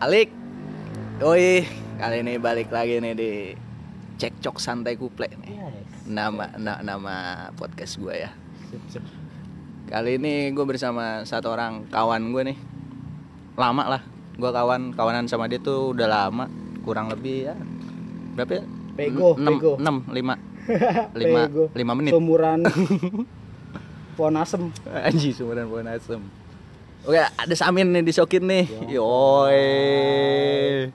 [0.00, 0.28] Alik.
[1.22, 1.62] Oi,
[1.96, 3.30] kali ini balik lagi nih di
[4.16, 5.54] Cekcok Santai Kuple nih.
[5.54, 5.86] Yes.
[6.04, 7.14] Nama na- nama
[7.54, 8.30] podcast gue ya.
[8.68, 9.04] Sip, sip.
[9.86, 12.58] Kali ini gue bersama satu orang kawan gue nih.
[13.54, 14.02] Lama lah.
[14.34, 16.50] Gue kawan kawanan sama dia tuh udah lama,
[16.82, 17.54] kurang lebih ya.
[18.34, 18.64] Berapa ya?
[18.94, 19.72] Pego, Enam, pego.
[19.74, 20.34] enam, lima,
[21.18, 21.64] lima, Pego.
[21.74, 22.12] lima menit.
[22.14, 22.62] Sumuran
[24.14, 24.70] pohon asem.
[25.06, 26.22] Anji sumuran pohon asem.
[27.04, 28.64] Oke, ada Samin nih disokin nih.
[28.88, 28.96] Ya.
[28.96, 30.88] Yoi.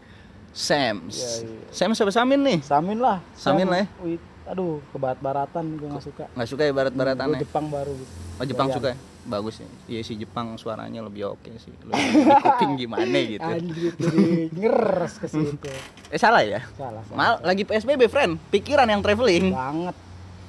[0.50, 1.05] Sam.
[1.05, 1.62] Ya, iya.
[1.70, 2.58] Sam siapa Samin nih?
[2.66, 3.22] Samin lah.
[3.38, 3.88] Samin lah ya.
[4.02, 4.17] Wih,
[4.50, 6.26] aduh, ke barat-baratan gue gak suka.
[6.34, 7.40] Nggak suka ya barat-baratan ya?
[7.45, 8.12] Jepang baru gitu.
[8.41, 8.98] Oh Jepang suka ya?
[9.30, 9.70] Bagus ya.
[9.86, 11.70] Iya sih Jepang suaranya lebih oke sih.
[11.86, 13.45] Lebih di kuping gimana gitu.
[13.45, 15.70] Anjir jadi ngeres ke situ.
[16.14, 16.66] Eh salah ya?
[16.73, 17.17] Salah, salah.
[17.22, 18.41] Mal lagi PSBB friend.
[18.50, 19.53] Pikiran yang traveling.
[19.53, 19.94] banget.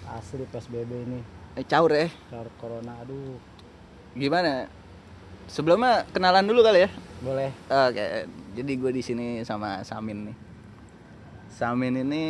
[0.09, 1.21] Asli PSBB ini.
[1.53, 2.09] Eh caur ya.
[2.33, 3.37] Karena corona aduh.
[4.17, 4.80] Gimana?
[5.51, 6.91] Sebelumnya kenalan dulu kali ya.
[7.21, 7.51] Boleh.
[7.67, 10.37] Oke, jadi gue di sini sama Samin nih.
[11.51, 12.25] Samin ini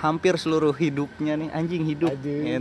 [0.00, 2.56] hampir seluruh hidupnya nih anjing hidup ya,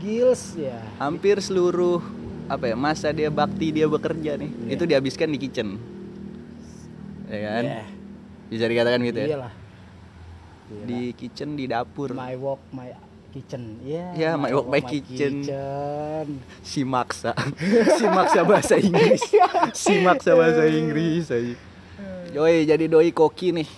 [0.00, 0.80] Gils ya.
[0.96, 2.00] Hampir seluruh
[2.48, 4.70] apa ya masa dia bakti dia bekerja nih Iya.
[4.74, 5.68] itu dihabiskan di kitchen.
[7.28, 7.64] Ya kan?
[7.64, 7.84] Iya.
[8.50, 9.26] Bisa dikatakan gitu ya.
[9.36, 9.52] Iyalah.
[10.72, 10.84] Iya.
[10.88, 12.16] Di kitchen di dapur.
[12.16, 12.88] My walk my
[13.32, 13.80] kitchen.
[13.80, 14.06] Iya.
[14.12, 15.42] Ya, my walk, my kitchen.
[15.42, 16.26] kitchen.
[16.60, 17.32] Si maksa.
[17.98, 19.24] si maksa bahasa Inggris.
[19.72, 21.56] si maksa bahasa Inggris aja.
[22.32, 23.68] Yoi, jadi doi koki nih.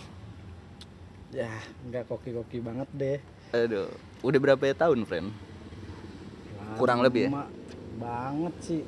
[1.34, 1.50] Ya,
[1.90, 3.18] nggak koki-koki banget deh.
[3.54, 3.90] Aduh,
[4.22, 5.30] udah berapa ya tahun, friend?
[6.78, 7.30] Kurang lebih ya?
[7.30, 7.46] Lama
[7.94, 8.82] Banget sih.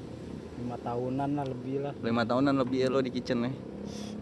[0.57, 1.93] Lima tahunan lah lebih lah.
[2.01, 3.55] Lima tahunan lebih ya lo di kitchen nih.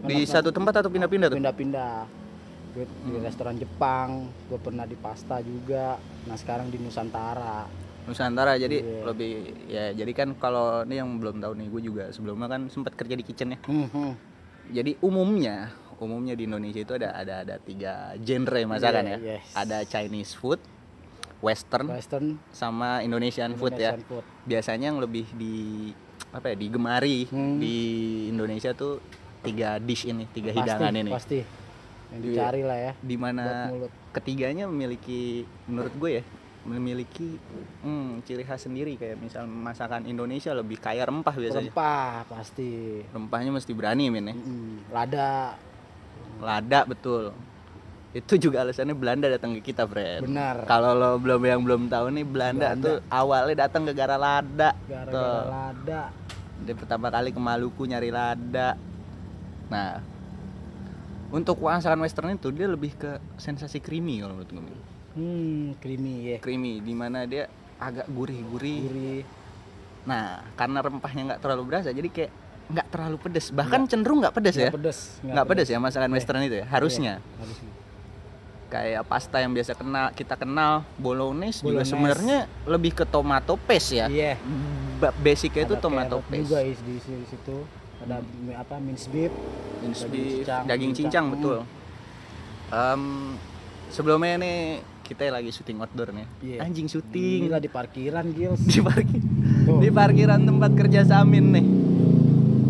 [0.05, 0.33] Di Kenapa?
[0.37, 1.37] satu tempat atau pindah-pindah tuh?
[1.39, 2.24] Pindah-pindah.
[2.75, 3.23] Gue di Hmm.
[3.23, 4.09] restoran Jepang,
[4.45, 5.95] gue pernah di pasta juga.
[6.27, 7.63] Nah sekarang di Nusantara.
[8.03, 9.01] Nusantara jadi Iya.
[9.01, 9.33] lebih
[9.65, 13.15] ya jadi kan kalau ini yang belum tahu nih gue juga sebelumnya kan sempat kerja
[13.15, 13.59] di kitchen ya.
[13.65, 14.09] Mhm.
[14.69, 19.19] Jadi umumnya umumnya di Indonesia itu ada ada ada tiga genre masakan Iya, ya.
[19.39, 19.47] yes.
[19.55, 20.59] Ada Chinese food,
[21.39, 23.95] Western, Western, sama Indonesian, food ya.
[23.95, 24.23] Indonesian food.
[24.43, 25.55] Biasanya yang lebih di
[26.29, 27.57] apa ya digemari Hmm.
[27.57, 27.75] di
[28.27, 28.99] Indonesia tuh
[29.39, 31.11] tiga dish ini, tiga Pasti, hidangan ini.
[31.15, 31.39] Pasti.
[32.15, 32.31] Yang Iya.
[32.31, 32.93] dicari lah ya.
[32.95, 33.43] Di mana
[34.09, 36.23] ketiganya memiliki menurut gue ya
[36.65, 37.37] memiliki
[37.83, 43.05] hmm, ciri khas sendiri kayak misal masakan Indonesia lebih kaya rempah biasanya Rempah pasti.
[43.05, 44.89] rempahnya mesti berani min ya Mm-mm.
[44.89, 45.53] Lada.
[46.35, 47.37] lada betul
[48.11, 50.65] itu juga alasannya Belanda datang ke kita friend Benar.
[50.65, 52.81] kalau lo belum yang belum tahu nih Belanda, Belanda.
[52.81, 56.01] tuh awalnya datang ke gara lada Gara-gara lada.
[56.57, 58.73] dia pertama kali ke Maluku nyari lada
[59.67, 60.01] nah
[61.27, 64.79] untuk masakan western itu dia lebih ke sensasi creamy kalau menurut gue.
[65.15, 66.37] Hmm, creamy ya.
[66.37, 69.21] creamy di mana dia agak gurih-gurih Gurih.
[70.03, 72.31] nah karena rempahnya nggak terlalu berasa jadi kayak
[72.65, 74.99] nggak terlalu pedes bahkan cenderung nggak pedes ya Nggak pedes.
[75.21, 76.15] nggak pedes ya masakan Iya.
[76.15, 77.71] western itu ya harusnya Iya, harusnya.
[78.65, 81.91] kayak pasta yang biasa kenal kita kenal bolognese, juga Bolognese.
[81.91, 84.35] sebenarnya lebih ke tomato paste ya Iya.
[84.95, 87.57] Ba- basicnya itu tomato juga paste is di, di situ.
[87.97, 88.19] Ada
[88.55, 89.31] apa mince beef.
[89.79, 91.25] Mince daging beef, cincang, daging cincang.
[91.25, 91.57] cincang betul
[92.67, 93.03] Em,
[93.87, 94.57] sebelumnya nih
[95.01, 96.57] kita lagi syuting outdoor nih Iya.
[96.61, 98.57] anjing syuting Gila di parkiran, Gils.
[98.67, 99.21] di parkir
[99.63, 99.79] Tuh.
[99.79, 101.65] di parkiran tempat kerja Samin nih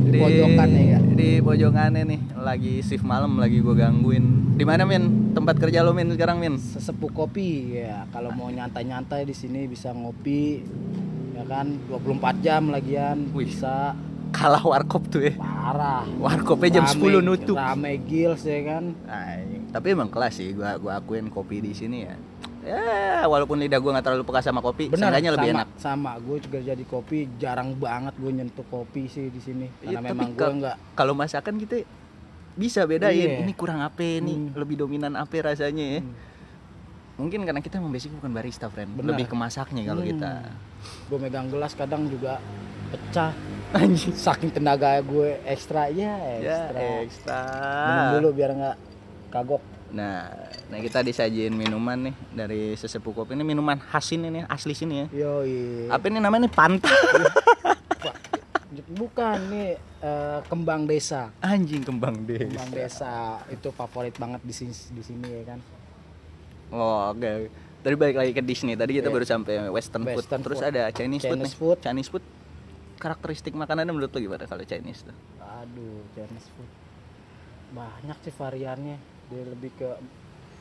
[0.06, 1.00] Di pojokan nih ya.
[1.02, 5.92] di pojokannya nih lagi shift malam lagi gue gangguin di mana min tempat kerja lo
[5.92, 8.04] min sekarang min Sesepuh kopi ya.
[8.10, 10.60] Kalau mau nyantai-nyantai di sini bisa ngopi.
[11.34, 13.48] Ya kan 24 jam lagian Wih.
[13.48, 13.92] bisa
[14.36, 16.04] kalah warkop tuh ya parah.
[16.18, 18.84] warkopnya jam Rame- 10 nutup Rame Gils ya kan.
[19.08, 22.16] Ay, tapi emang kelas sih gua gua akuin kopi di sini ya
[22.62, 22.82] ya
[23.24, 26.38] walaupun lidah gua nggak terlalu peka sama kopi Benar, seenggaknya lebih sama, enak Sama, gue
[26.40, 29.70] juga jadi kopi jarang banget gue nyentuh kopi sih di sini.
[29.80, 31.76] Iya, Karena tapi memang gue ke- nggak kalau masakan kita
[32.56, 33.38] bisa bedain Iya.
[33.40, 34.58] ini kurang apa ini Hmm.
[34.58, 36.14] lebih dominan apa rasanya ya Hmm.
[37.18, 39.14] mungkin karena kita emang basic bukan barista friend Benar.
[39.14, 40.10] lebih ke masaknya kalau Hmm.
[40.10, 40.32] kita
[41.06, 42.42] gue megang gelas kadang juga
[42.88, 43.30] pecah
[43.76, 47.40] anjing saking tenaga gue ekstra ya ya ekstra ekstra
[47.86, 48.78] minum dulu biar nggak
[49.30, 49.62] kagok
[49.92, 50.32] nah
[50.66, 54.96] nah kita disajiin minuman nih dari sesepuh kopi ini minuman khas ini nih asli sini
[54.96, 56.90] ya yoi apa ini namanya nih panta
[58.92, 59.70] bukan nih
[60.02, 65.28] eh, kembang desa anjing kembang deh kembang desa itu favorit banget di sini di sini
[65.32, 65.60] ya kan
[66.74, 67.46] Oh, oke.
[67.86, 68.74] Tadi balik lagi ke Disney.
[68.74, 69.14] Tadi kita Iya.
[69.14, 70.46] baru sampai Western, Western food.
[70.50, 70.70] Terus food.
[70.74, 71.46] ada Chinese, food nih.
[71.46, 71.78] Chinese food.
[71.78, 72.24] Chinese food.
[73.06, 75.14] Karakteristik makanannya menurut lo gimana kalau Chinese tuh?
[75.38, 76.72] aduh Chinese food
[77.70, 78.98] banyak sih variannya
[79.30, 79.90] dia lebih ke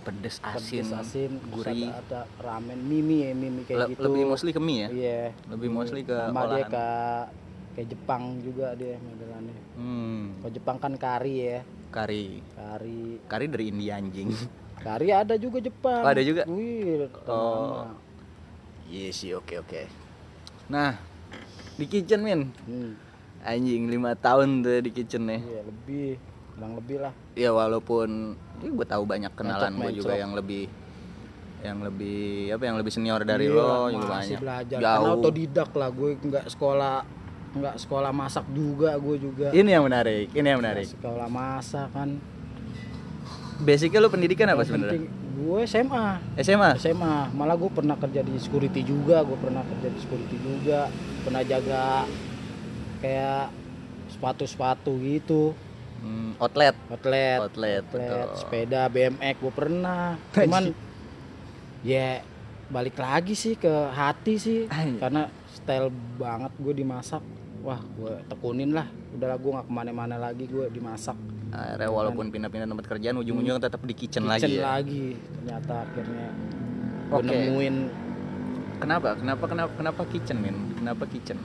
[0.05, 1.89] Pedes, asin, pedes, asin gurih.
[1.89, 4.89] ada, ada ramen mimi ya mimi kayak Le- gitu lebih mostly ke mie ya.
[4.93, 6.69] iya Lebih mostly ke sama dia olahan.
[6.69, 6.87] ke
[7.75, 11.59] kayak Jepang juga dia modelannya Hmm, kalau Jepang kan kari ya
[11.89, 12.45] kari.
[12.53, 14.29] kari Kari dari India anjing.
[14.87, 16.45] kari ada juga Jepang Oh, ada juga?
[16.45, 17.89] wih Oh.
[18.85, 19.89] Iya sih, oke oke.
[20.69, 21.01] Nah,
[21.75, 22.91] di kitchen min, hmm,
[23.43, 25.41] anjing lima tahun tuh di kitchen nih.
[25.41, 26.07] iya lebih
[26.51, 28.09] kurang lebih lah Ya walaupun
[28.59, 30.71] ya gue tahu banyak kenalan gue juga yang lebih
[31.61, 34.39] yang lebih apa yang lebih senior dari Iya, lo juga banyak.
[34.39, 35.07] belajar karena Jauh.
[35.11, 36.97] autodidak lah gue nggak sekolah
[37.55, 40.87] nggak sekolah masak juga gue juga Ini yang menarik, ini yang menarik.
[40.89, 42.09] sekolah masak kan
[43.65, 45.09] Basicnya lo pendidikan apa sebenarnya?
[45.45, 46.07] gue SMA
[46.41, 46.71] SMA.
[46.81, 50.89] SMA malah gue pernah kerja di security juga gue pernah kerja di security juga.
[51.27, 52.09] Pernah jaga
[53.05, 53.53] kayak
[54.09, 55.53] sepatu-sepatu gitu.
[56.01, 56.77] Hmm, outlet.
[56.89, 57.39] outlet.
[57.41, 58.25] Outlet, outlet betul.
[58.41, 60.05] sepeda BMX gue pernah.
[60.35, 60.65] Cuman
[61.85, 62.25] ya
[62.73, 64.61] balik lagi sih ke hati sih.
[65.01, 67.23] Karena style banget gue dimasak.
[67.65, 68.89] Wah gue tekunin lah.
[69.13, 71.17] Udahlah gue nggak ke mana-mana lagi gue dimasak
[71.55, 74.65] Akhirnya walaupun pindah-pindah tempat kerjaan ujung-ujungnya tetap di kitchen, lagi Kitchen ya.
[74.73, 76.27] lagi ternyata akhirnya
[77.09, 77.23] Oke.
[77.25, 77.77] nemuin
[78.75, 79.15] Kenapa?
[79.15, 80.75] Kenapa kenapa kenapa kitchen, Min?
[80.75, 81.39] Kenapa kitchen?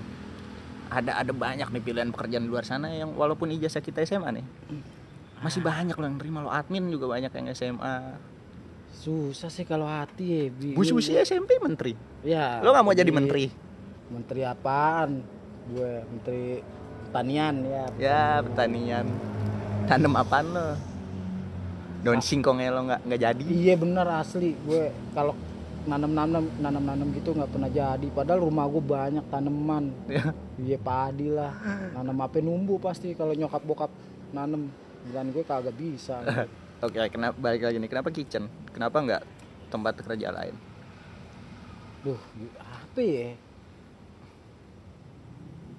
[0.89, 4.45] Ada ada banyak nih pilihan pekerjaan di luar sana yang walaupun ijazah kita SMA nih.
[5.39, 7.95] Masih banyak loh yang terima lo admin juga banyak yang SMA.
[8.91, 10.73] susah sih kalau hati ya Bi.
[10.73, 11.93] Busi busi SMP menteri.
[12.19, 13.45] ya Lo nggak mau jadi di- menteri?
[14.09, 15.21] menteri apaan
[15.69, 16.59] gue menteri
[17.05, 19.05] pertanian ya Ya pertanian.
[19.89, 20.67] Tanam apaan lo?
[21.99, 23.41] Daun singkongnya lo nggak nggak jadi.
[23.49, 25.35] iya bener asli gue kalau
[25.83, 30.31] nanam nanam nanam nanam gitu nggak pernah jadi padahal rumah gue banyak tanaman Ya.
[30.55, 31.51] iya padi lah
[31.91, 33.91] nanam apa numbu pasti kalau nyokap bokap
[34.31, 34.71] nanam
[35.09, 36.23] dan gue kagak bisa
[36.79, 37.91] Oke, kenapa balik lagi nih?
[37.91, 38.47] Kenapa kitchen?
[38.71, 39.23] Kenapa nggak
[39.67, 40.55] tempat kerja lain?
[42.07, 42.15] Duh,
[42.55, 43.35] apa ya?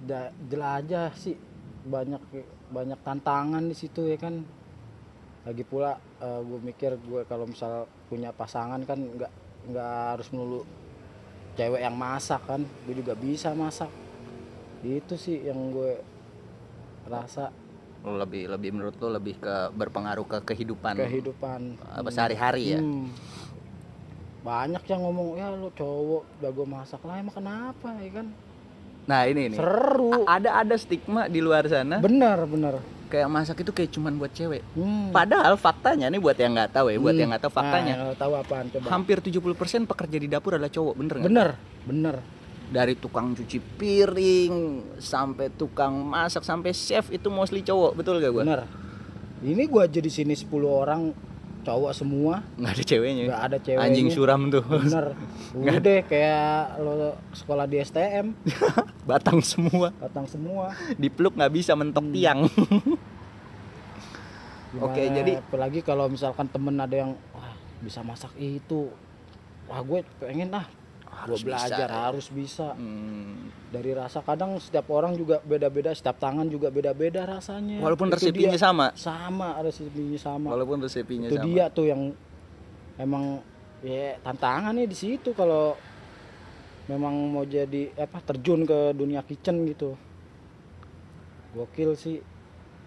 [0.04, 1.40] Da, jelajah sih
[1.88, 2.20] banyak
[2.70, 4.46] banyak tantangan di situ ya kan.
[5.44, 9.32] Lagi pula gue mikir gue kalau misal punya pasangan kan nggak
[9.70, 10.62] nggak harus melulu
[11.58, 12.62] cewek yang masak kan.
[12.86, 13.90] Gue juga bisa masak.
[14.80, 16.00] Itu sih yang gue
[17.04, 17.52] rasa
[18.00, 22.80] Lo lebih lebih menurut lo lebih ke berpengaruh ke kehidupan kehidupan apa sehari-hari ya?
[22.80, 23.12] Hmm.
[24.40, 28.32] Banyak yang ngomong ya lo cowok jago masak lah emang kenapa ya kan?
[29.10, 29.58] Nah ini nih.
[29.58, 30.22] Seru.
[30.22, 32.78] ada ada stigma di luar sana Bener bener.
[33.04, 35.10] kayak masak itu kayak cuman buat cewek Hmm.
[35.10, 37.20] padahal faktanya nih buat yang nggak tahu ya buat Hmm.
[37.20, 38.86] yang nggak tahu faktanya Nah, tahu apaan coba?
[38.88, 39.50] hampir 70%
[39.84, 41.48] pekerja di dapur adalah cowok bener nggak Bener,
[41.82, 42.14] bener.
[42.68, 44.54] dari tukang cuci piring
[44.96, 48.62] sampai tukang masak sampai chef itu mostly cowok betul gak gua Bener.
[49.42, 51.10] Ini gua aja di sini 10 orang
[51.60, 53.84] cowok semua, nggak ada ceweknya nggak ada ceweknya.
[53.86, 55.12] anjing suram tuh Bener.
[55.60, 56.48] Udah kayak
[56.78, 56.92] lo
[57.30, 58.32] sekolah di STM,
[59.08, 60.72] batang semua datang semua.
[60.94, 62.12] dipeluk nggak bisa mentok Hmm.
[62.12, 62.40] tiang
[64.70, 68.86] Gimana, Oke, jadi- apalagi kalau misalkan temen ada yang wah bisa masak itu,
[69.66, 70.62] wah gue pengen ah,
[71.10, 72.00] Harus belajar bisa.
[72.06, 72.68] harus bisa.
[72.78, 73.50] Hmm.
[73.70, 77.78] Dari rasa kadang setiap orang juga beda-beda, setiap tangan juga beda-beda rasanya.
[77.82, 78.64] walaupun Itu resepinya dia.
[78.66, 80.48] sama sama resepinya sama.
[80.54, 82.02] walaupun resepinya itu sama dia tuh yang
[82.96, 83.42] emang
[83.80, 85.76] ya tantangannya di situ kalau
[86.88, 89.94] memang mau jadi apa terjun ke dunia kitchen gitu
[91.54, 92.18] gokil sih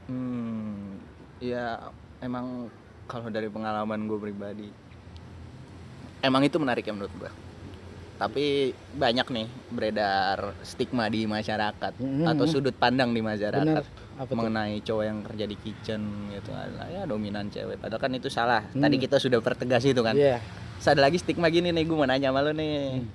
[0.04, 1.00] Hmm,
[1.40, 1.80] ya
[2.20, 2.68] emang
[3.08, 4.68] kalau dari pengalaman gue pribadi,
[6.20, 7.32] emang itu menarik ya menurut gue.
[8.24, 12.24] Tapi banyak nih beredar stigma di masyarakat Mhm.
[12.24, 16.02] atau sudut pandang di masyarakat apa mengenai cowok yang kerja di kitchen
[16.32, 17.76] gitu adalah ya dominan cewek.
[17.78, 18.64] Padahal kan itu salah.
[18.72, 18.80] Hmm.
[18.80, 20.16] Tadi kita sudah pertegas itu kan.
[20.16, 20.40] iya
[20.80, 22.96] Terus ada lagi stigma gini nih gue mau nanya sama lo nih.
[22.96, 23.12] Hmm.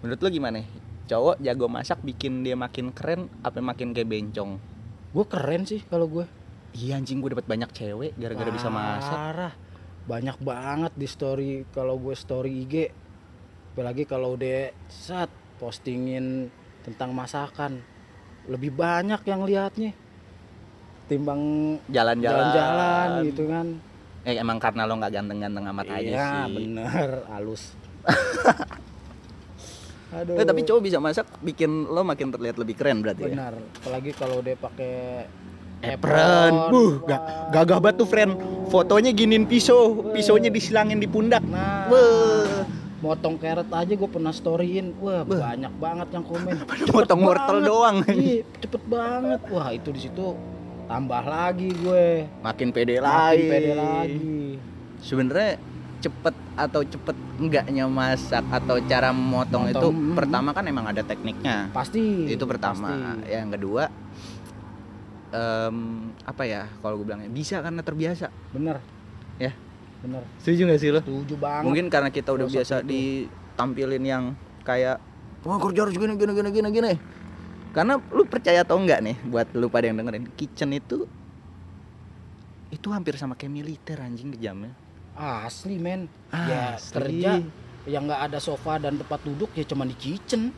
[0.00, 0.64] Menurut lo gimana?
[1.04, 4.56] Cowok jago masak bikin dia makin keren apa makin kayak bencong?
[5.10, 6.24] gue keren sih kalau gue
[6.70, 9.12] Iya anjing gue dapat banyak cewek gara-gara bisa masak.
[9.12, 9.54] Parah.
[10.00, 12.74] banyak banget di story kalau gue story IG
[13.70, 16.50] apalagi kalau udah saat postingin
[16.82, 17.78] tentang masakan
[18.44, 19.92] lebih banyak yang lihatnya
[21.06, 21.38] timbang
[21.86, 22.50] Jalan-jalan.
[22.50, 23.66] jalan-jalan gitu kan
[24.20, 26.52] Eh emang karena lo nggak ganteng-ganteng amat aja iya sih.
[26.52, 27.62] bener halus
[30.12, 33.28] aduh Eh, tapi cowok bisa masak bikin lo makin terlihat lebih keren berarti ya.
[33.30, 35.24] benar apalagi kalau dia pakai
[35.80, 36.68] Apron.
[36.68, 38.36] Buh, ga- gagah banget tuh friend.
[38.68, 41.40] Fotonya giniin pisau, pisaunya disilangin di pundak.
[41.40, 41.88] nah
[43.00, 44.92] motong carrot aja gue pernah storyin.
[45.00, 46.54] Wah banyak banget yang komen.
[46.60, 47.96] Cepet motong wortel doang.
[48.12, 49.40] iya cepet banget.
[49.48, 50.36] Wah itu di situ
[50.86, 52.28] tambah lagi gue.
[52.44, 53.48] Makin pede makin lagi.
[53.48, 54.40] pede lagi.
[55.00, 55.50] Sebenarnya
[56.00, 60.16] cepet atau cepet enggaknya masak atau cara Motong, itu mm.
[60.16, 61.68] pertama kan emang ada tekniknya.
[61.72, 63.16] Pasti itu pertama.
[63.16, 63.32] pasti.
[63.32, 63.88] yang kedua
[65.30, 65.76] em,
[66.26, 68.28] apa ya kalau gue bilangnya bisa karena terbiasa.
[68.52, 68.80] Bener.
[69.38, 69.52] Ya.
[70.00, 70.22] Bener.
[70.40, 71.00] Setuju gak sih lo?
[71.00, 71.64] Setuju banget.
[71.68, 72.88] Mungkin karena kita udah Filosofi biasa itu.
[72.90, 74.24] ditampilin yang
[74.64, 74.96] kayak
[75.44, 76.92] wah kerja harus gini gini gini gini gini.
[77.70, 81.06] Karena lu percaya atau enggak nih buat lu pada yang dengerin kitchen itu
[82.70, 84.70] itu hampir sama kayak militer anjing kejamnya
[85.20, 86.08] asli men.
[86.32, 86.94] Ya Asli.
[86.96, 87.32] kerja
[87.88, 90.52] yang nggak ada sofa dan tempat duduk ya cuma di kitchen.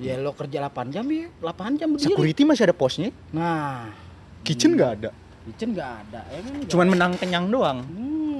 [0.00, 2.08] Ya lo kerja 8 jam ya 8 jam berdiri.
[2.08, 3.12] Security masih ada posnya?
[3.36, 3.92] Nah.
[4.40, 5.10] Kitchen nggak ada
[5.42, 7.80] kitchen nggak ada ya kan cuman menang kenyang doang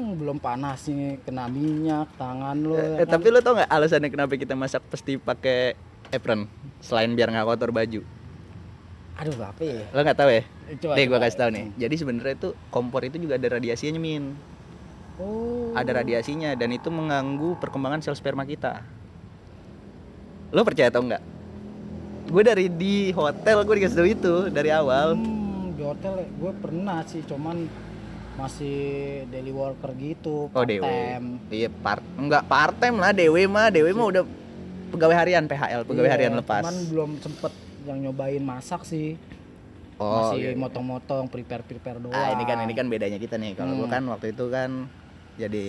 [0.03, 3.15] Hmm, belum panas nih kena minyak tangan lo Eh, ya kan?
[3.15, 5.79] tapi lu tau nggak alasannya kenapa kita masak pasti pakai
[6.11, 8.03] apron selain biar nggak kotor baju
[9.13, 10.43] aduh apa ya lo nggak tahu ya
[10.73, 11.27] Coba, Nih gua coba.
[11.27, 11.67] kasih tahu nih.
[11.77, 14.39] Jadi sebenarnya itu kompor itu juga ada radiasinya min.
[15.19, 18.79] oh Ada radiasinya dan itu mengganggu perkembangan sel sperma kita.
[20.51, 21.19] Lo percaya atau enggak?
[22.25, 25.19] Gue dari di hotel gue dikasih tahu itu dari awal.
[25.19, 25.40] hmm,
[25.81, 27.65] di hotel gue pernah sih cuman
[28.37, 28.77] masih
[29.27, 30.85] daily worker gitu Oh dewe.
[30.85, 31.41] part-time.
[31.49, 34.23] Iya part enggak part time lah dewe mah dewe mah udah
[34.91, 36.61] pegawai harian PHL pegawai Iya, harian lepas.
[36.61, 39.17] cuman belum sempet yang nyobain masak sih
[39.97, 40.57] Oh masih iya, iya.
[40.59, 43.53] motong-motong prepare prepare doang Ah ini kan ini kan bedanya kita nih.
[43.55, 43.95] Kalau gue Hmm.
[43.95, 44.71] kan waktu itu kan
[45.37, 45.67] jadi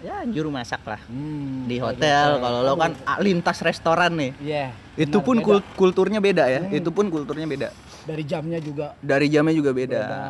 [0.00, 1.98] ya juru masak lah Hmm, di hotel.
[1.98, 2.28] hotel.
[2.40, 4.32] Kalau lo kan lintas restoran nih.
[4.40, 5.46] iya Itu benar, pun beda.
[5.46, 6.60] kul- kulturnya beda ya.
[6.60, 6.72] Hmm.
[6.72, 7.70] Itu pun kulturnya beda.
[8.10, 10.02] Dari jamnya juga Dari jamnya juga beda.
[10.02, 10.22] beda,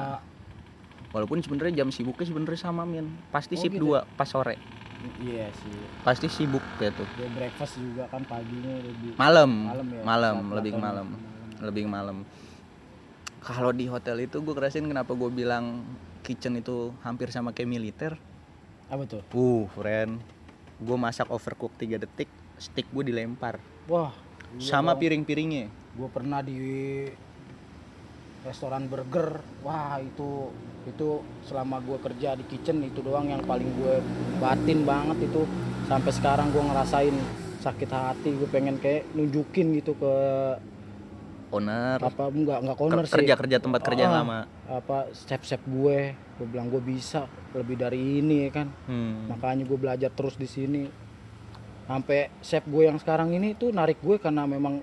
[1.11, 3.09] Walaupun sebenarnya jam sibuknya sebenarnya sama min.
[3.29, 3.97] Pasti Oh, shift gitu.
[3.97, 4.55] 2 pas sore.
[5.19, 7.03] iya sih Pasti sibuk gitu.
[7.11, 9.51] Gue breakfast juga kan paginya lebih Malam.
[9.65, 11.09] malam ya Malam, lebih malam.
[11.59, 12.17] Lebih malam.
[13.41, 15.81] Kalau di hotel itu gue kerasin kenapa gue bilang
[16.21, 18.13] kitchen itu hampir sama kayak militer.
[18.87, 20.21] apa tuh Uh, friend.
[20.77, 23.57] Gue masak overcook 3 detik, stick gue dilempar.
[23.87, 24.13] wah
[24.59, 25.67] sama piring-piringnya.
[25.91, 26.55] gue pernah di
[28.43, 30.49] restoran burger wah itu
[30.83, 31.09] itu
[31.43, 34.01] selama gue kerja di kitchen itu doang yang paling gue
[34.37, 35.45] batin banget itu
[35.85, 37.13] sampai sekarang gue ngerasain
[37.61, 40.15] sakit hati gue pengen kayak nunjukin gitu ke
[41.51, 41.99] Owner.
[41.99, 44.23] apa enggak enggak corner sih Kerja-kerja tempat kerja Ah.
[44.23, 44.39] lama.
[44.67, 49.29] apa chef chef gue gue bilang gue bisa lebih dari ini ya kan Hmm.
[49.29, 50.87] makanya gue belajar terus di sini
[51.85, 54.79] sampai chef gue yang sekarang ini tuh narik gue karena memang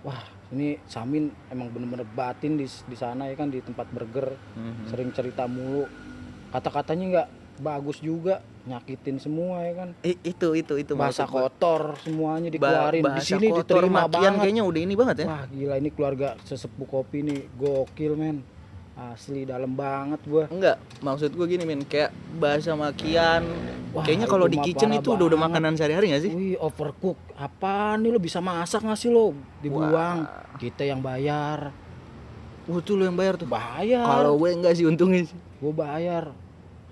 [0.00, 0.22] wah
[0.54, 4.30] ini Samin emang bener-bener batin di di sana ya kan di tempat burger.
[4.54, 4.88] Mhm.
[4.88, 5.90] sering cerita mulu.
[6.48, 9.88] Kata-katanya nggak bagus juga nyakitin semua ya kan.
[10.00, 13.02] I- itu itu itu bahasa kotor semuanya dikeluarin.
[13.02, 14.40] Di bahasa sini kotor, diterima banget.
[14.40, 15.26] kayaknya udah ini banget ya.
[15.28, 17.40] wah gila ini keluarga sesepuh kopi nih.
[17.54, 18.53] Gokil men
[18.94, 20.46] asli dalam banget gua.
[20.46, 23.42] Enggak, maksud gue gini min, kayak bahasa makian.
[23.90, 26.30] Wah, Kayaknya kalau di kitchen itu udah udah makanan sehari-hari gak sih?
[26.34, 27.18] Wih overcook.
[27.34, 29.34] Apa nih lo bisa masak nggak sih lo?
[29.62, 30.26] Dibuang.
[30.58, 31.70] Kita yang bayar.
[32.66, 33.46] Wah, tuh lu yang bayar tuh.
[33.46, 34.02] bayar.
[34.02, 35.38] Kalau gue enggak sih untungnya sih.
[35.38, 36.30] gue bayar.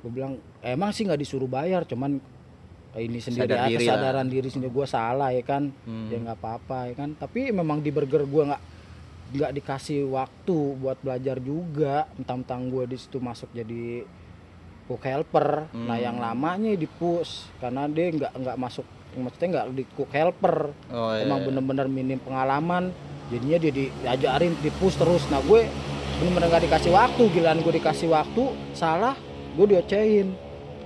[0.03, 2.19] Gue bilang emang sih nggak disuruh bayar cuman
[2.93, 3.95] ini sendiri Sadar ya, diri lah.
[3.97, 4.71] kesadaran diri sendiri.
[4.71, 5.71] Gue salah ya kan?
[5.87, 6.11] Hmm.
[6.11, 7.15] ya nggak apa-apa ya kan?
[7.15, 8.63] Tapi memang di burger gue nggak
[9.33, 12.07] nggak dikasih waktu buat belajar juga.
[12.15, 14.05] Mentang-mentang gue di situ masuk jadi
[14.87, 15.73] cook helper.
[15.73, 16.05] Nah Hmm.
[16.05, 17.49] yang lamanya di push.
[17.57, 20.57] Karena dia nggak nggak masuk maksudnya nggak di cook helper.
[20.89, 21.25] Oh, iya.
[21.25, 22.93] emang bener-bener minim pengalaman.
[23.33, 25.25] Jadinya dia di- diajarin di push terus.
[25.33, 25.65] Nah gue
[26.21, 27.23] bener-bener gak dikasih waktu.
[27.33, 29.17] Gilaan gue dikasih waktu salah
[29.57, 30.37] gue diocehin.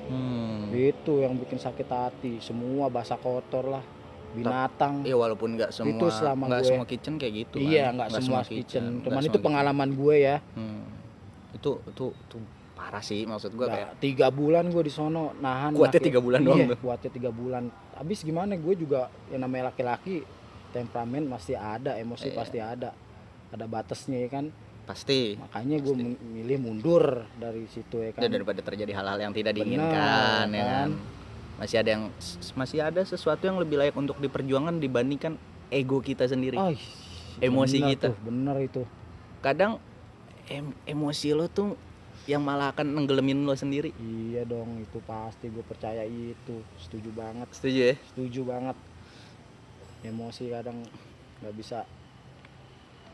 [0.07, 0.71] Hmm.
[0.71, 2.39] itu yang bikin sakit hati.
[2.39, 3.96] Semua basah kotor lah
[4.33, 7.93] binatang Iya walaupun nggak semua Itu selama nggak gue- semua kitchen kayak gitu iya kan.
[7.97, 10.57] nggak semua kitchen cuman nggak itu semua pengalaman gue ya kitchen.
[10.57, 10.85] Hmm.
[11.53, 12.37] Itu itu itu
[12.73, 16.21] parah sih maksud gue Nggak, kayak tiga bulan gue di sono nahan Kuatnya laki- tiga
[16.21, 16.79] bulan doang iya, tuh.
[16.79, 17.63] kuatnya tiga bulan
[17.95, 20.21] habis gimana gue juga yang namanya laki-laki
[20.69, 22.37] temperamen pasti ada emosi Iya.
[22.37, 22.91] pasti ada
[23.49, 24.47] ada batasnya ya kan
[24.85, 25.95] pasti makanya gue
[26.29, 27.05] milih mundur
[27.35, 30.89] dari situ ya kan Dan daripada terjadi hal-hal yang tidak diinginkan ya kan.
[30.93, 31.16] kan.
[31.57, 32.05] Masih ada yang
[32.53, 36.57] masih ada sesuatu yang lebih layak untuk diperjuangkan dibandingkan ego kita sendiri.
[36.57, 36.73] Oh,
[37.37, 38.07] Emosi bener kita.
[38.09, 38.83] tuh, bener itu
[39.41, 39.77] Kadang
[40.47, 41.77] em- emosi lo tuh
[42.25, 43.93] yang malah akan nenggelemin lo sendiri.
[43.97, 47.95] iya dong itu pasti gue percaya itu setuju banget Setuju ya?
[48.05, 48.77] setuju banget
[50.03, 50.83] emosi kadang
[51.39, 51.87] nggak bisa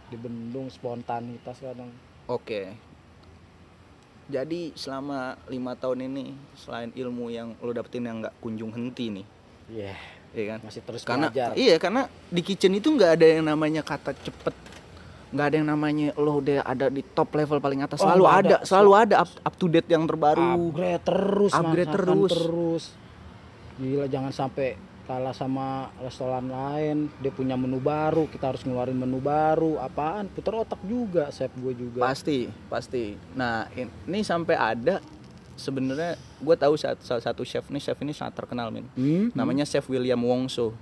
[0.09, 1.93] dibendung spontanitas kadang
[2.25, 2.73] Oke.
[4.33, 9.27] Jadi selama lima tahun ini selain ilmu yang lo dapetin yang nggak kunjung henti nih,
[9.69, 9.95] iya.
[10.33, 10.59] Ya kan?
[10.65, 11.53] masih terus Karena belajar.
[11.53, 14.57] iya karena di kitchen itu nggak ada yang namanya kata cepet.
[15.33, 18.01] Nggak ada yang namanya lo udah ada di top level paling atas.
[18.01, 18.57] Oh, selalu ada, ada.
[18.65, 20.73] selalu ada up, up to date yang terbaru.
[20.73, 22.31] Upgrade terus Upgrade terus.
[22.33, 22.85] terus.
[23.77, 25.67] Gila jangan sampai kalah sama
[25.99, 30.29] restoran lain dia punya menu baru kita harus ngeluarin menu baru apaan?
[30.29, 32.01] Putar otak juga chef gue juga.
[32.01, 33.19] Pasti pasti.
[33.33, 35.03] Nah in- ini sampai ada
[35.53, 39.29] sebenarnya gue tahu salah satu chef nih chef ini sangat terkenal men Hmm?
[39.33, 40.73] namanya chef William Wongso.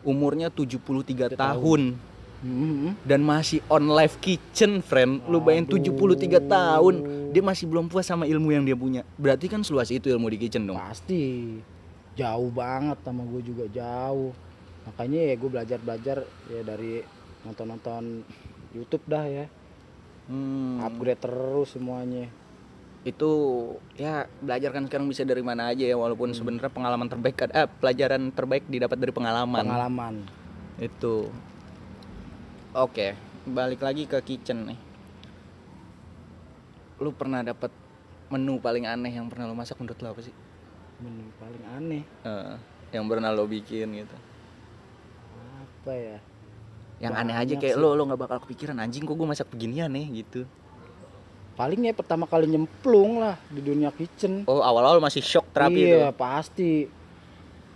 [0.00, 1.98] Umurnya 73 Tiga tahun.
[2.40, 5.20] Hmm, dan masih on live kitchen friend.
[5.28, 6.94] Lu bayangin 73 tahun
[7.30, 9.04] dia masih belum puas sama ilmu yang dia punya.
[9.14, 10.80] Berarti kan seluas itu ilmu di kitchen dong?
[10.80, 11.60] Pasti
[12.18, 14.34] jauh banget sama gue juga jauh.
[14.88, 16.16] Makanya ya gue belajar belajar
[16.50, 17.04] ya dari
[17.46, 18.04] nonton nonton
[18.74, 19.46] YouTube dah ya.
[20.30, 22.30] Hmm, upgrade terus semuanya.
[23.02, 23.30] Itu
[23.96, 27.66] ya belajar kan sekarang bisa dari mana aja ya walaupun sebenarnya pengalaman terbaik kan- eh
[27.66, 29.64] pelajaran terbaik didapat dari pengalaman.
[29.64, 30.14] Pengalaman.
[30.78, 31.28] Itu.
[32.76, 33.16] Oke
[33.48, 34.78] balik lagi ke kitchen nih.
[37.00, 37.72] Lu pernah dapat
[38.30, 40.34] menu paling aneh yang pernah lo masak menurut lo apa sih
[41.40, 42.02] paling aneh.
[42.24, 42.54] Eh,
[42.92, 44.16] yang pernah lo bikin gitu.
[45.62, 46.18] Apa ya?
[47.00, 47.82] Yang aneh Banyak aja kayak sih.
[47.82, 50.44] lo lo nggak bakal kepikiran anjing kok gue masak beginian nih gitu.
[51.56, 54.44] Paling ya pertama kali nyemplung lah di dunia kitchen.
[54.48, 56.72] Oh awal-awal masih shock terapi iya itu pasti.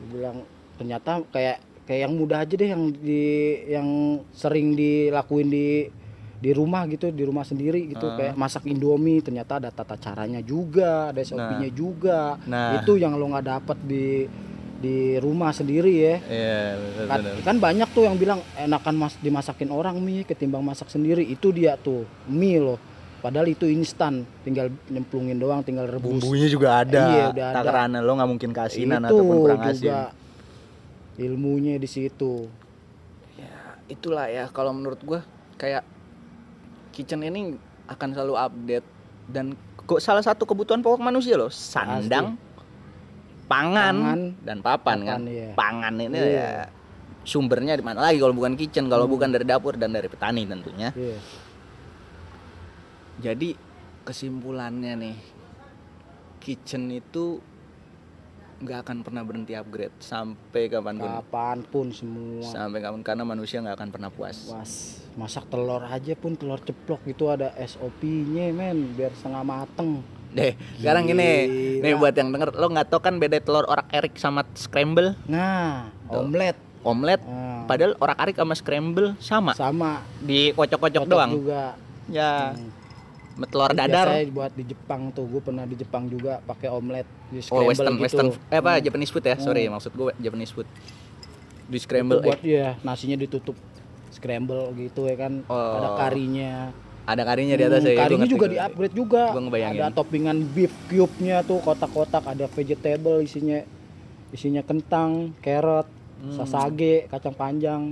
[0.01, 0.39] Gua bilang
[0.77, 3.25] ternyata kayak kayak yang mudah aja deh yang di
[3.69, 3.89] yang
[4.33, 5.69] sering dilakuin di
[6.45, 8.17] di rumah gitu di rumah sendiri gitu Ah.
[8.21, 12.37] kayak masak indomie ternyata ada tata caranya juga ada SOP-nya juga.
[12.45, 12.77] Nah.
[12.77, 14.29] Itu yang lo nggak dapet di
[14.75, 16.17] di rumah sendiri ya.
[16.21, 17.35] Iya bener, kan, bener.
[17.41, 21.25] kan banyak tuh yang bilang enakan mas dimasakin orang mie ketimbang masak sendiri.
[21.25, 22.77] Itu dia tuh mie loh.
[23.25, 26.21] Padahal itu instan tinggal nyemplungin doang tinggal rebus.
[26.21, 27.57] Bumbunya juga ada Iya, udah ada.
[27.57, 30.01] takarannya lo nggak mungkin kasinan itu ataupun kurang asin juga
[31.17, 32.45] ilmunya di situ.
[33.35, 35.25] Ya itulah ya kalau menurut gua
[35.57, 35.81] kayak
[36.95, 37.59] kitchen ini
[37.91, 38.87] akan selalu update
[39.27, 39.53] dan
[39.85, 42.39] kok salah satu kebutuhan pokok manusia loh sandang
[43.45, 45.49] pangan, Pangan, dan papan, kan papan, iya.
[45.53, 46.31] pangan ini Iya.
[46.33, 46.49] ya
[47.25, 50.93] sumbernya di mana lagi kalau bukan kitchen kalau bukan dari dapur dan dari petani tentunya
[50.97, 51.19] Iya.
[53.21, 53.49] jadi
[54.05, 55.17] kesimpulannya nih
[56.39, 57.41] kitchen itu
[58.65, 61.11] nggak akan pernah berhenti upgrade sampai kapan pun.
[61.13, 62.41] Kapan pun semua.
[62.49, 64.49] Sampai kapan karena manusia nggak akan pernah puas.
[64.49, 68.97] Was masak telur aja pun telur ceplok itu ada SOP-nya men.
[68.97, 70.01] Biar setengah mateng.
[70.33, 71.31] Deh sekarang gini.
[71.85, 75.13] Nih buat yang denger lo nggak tau kan beda telur orak arik sama scramble?
[75.29, 76.25] Nah Tuh.
[76.25, 76.57] omelet.
[76.85, 79.53] Omelet Nah, padahal orak arik sama scramble sama.
[79.57, 80.05] Sama.
[80.21, 81.31] Dikocok-kocok cocok doang.
[81.33, 81.65] juga.
[82.13, 82.53] Ya.
[82.53, 82.84] Hmm.
[83.35, 84.07] Telur dadar.
[84.07, 85.27] Biasanya buat di Jepang tuh.
[85.27, 88.05] Gue pernah di Jepang juga pakai omelet di oh western gitu.
[88.07, 88.83] western eh apa Hmm.
[88.83, 89.37] Japanese food ya?
[89.37, 90.69] Sorry maksud gue Japanese food.
[91.65, 93.57] Di scramble Itu buat egg ya nasinya ditutup
[94.09, 95.43] scramble gitu ya kan.
[95.47, 95.75] Oh.
[95.75, 96.71] ada karinya.
[97.05, 99.23] Ada karinya di atas Hmm, ya karinya juga di upgrade juga.
[99.35, 103.61] Ada toppingan beef cube-nya tuh kotak-kotak ada vegetable isinya
[104.31, 105.85] isinya kentang carrot
[106.17, 106.33] Hmm.
[106.33, 107.83] sasage kacang panjang.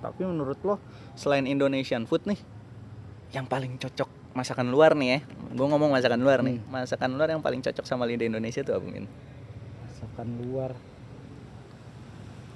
[0.00, 0.76] Tapi menurut lo
[1.14, 2.36] selain Indonesian food nih
[3.34, 4.06] yang paling cocok
[4.38, 5.18] masakan luar nih ya.
[5.54, 6.62] Gue ngomong masakan luar nih.
[6.62, 6.70] Hmm.
[6.70, 9.06] Masakan luar yang paling cocok sama lidah Indonesia tuh apa Min?
[9.82, 10.70] masakan luar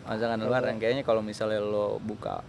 [0.09, 2.41] Masakan luar yang kayaknya kalau misalnya lo buka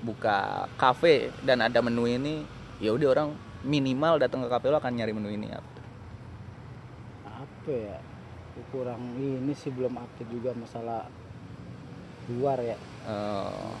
[0.00, 2.40] buka kafe dan ada menu ini,
[2.80, 3.28] ya udah orang
[3.60, 5.70] minimal datang ke kafe lo akan nyari menu ini apa?
[7.28, 7.98] apa ya
[8.72, 11.04] kurang ini sih belum update juga masalah
[12.32, 13.72] luar ya Eh,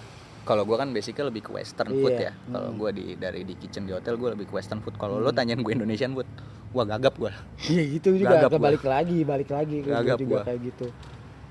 [0.50, 2.32] kalau gue kan basicnya lebih ke western food Iya, ya.
[2.50, 2.78] Kalau hmm.
[2.82, 4.98] gue di dari di kitchen di hotel gue lebih ke western food.
[4.98, 6.26] Kalau lo tanyain gue Indonesian food,
[6.74, 7.30] wah gagap gue.
[7.70, 10.42] Iya gitu juga Gagap balik lagi balik lagi gua Gagap juga gua.
[10.42, 10.86] kayak gitu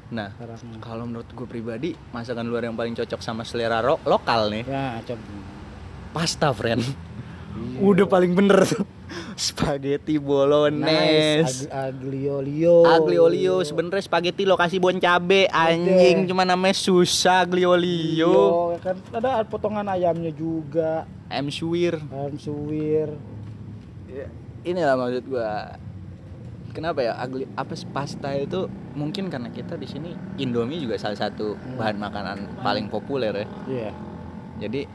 [0.10, 0.34] Nah,
[0.82, 4.98] Kalau menurut gue pribadi, masakan luar yang paling cocok sama selera ro- lokal nih, ya
[5.06, 5.22] coba
[6.10, 6.82] pasta, friend.
[7.50, 7.80] Iya.
[7.82, 8.86] Udah paling bener tuh.
[9.40, 11.42] Spaghetti bolognese.
[11.42, 16.76] nice Ag- aglio olio Aglio olio sebenarnya spaghetti lo kasih bon cabe anjing cuma namanya
[16.76, 18.76] susah aglio olio.
[18.76, 21.98] Iya, kan ada potongan ayamnya juga I'm suwir.
[22.12, 23.16] ayam suwir
[24.62, 25.80] Inilah maksud gua.
[26.70, 31.58] Kenapa ya agli apa pasta itu mungkin karena kita di sini Indomie juga salah satu
[31.80, 33.48] bahan makanan paling populer ya.
[33.66, 33.90] iya
[34.60, 34.86] Jadi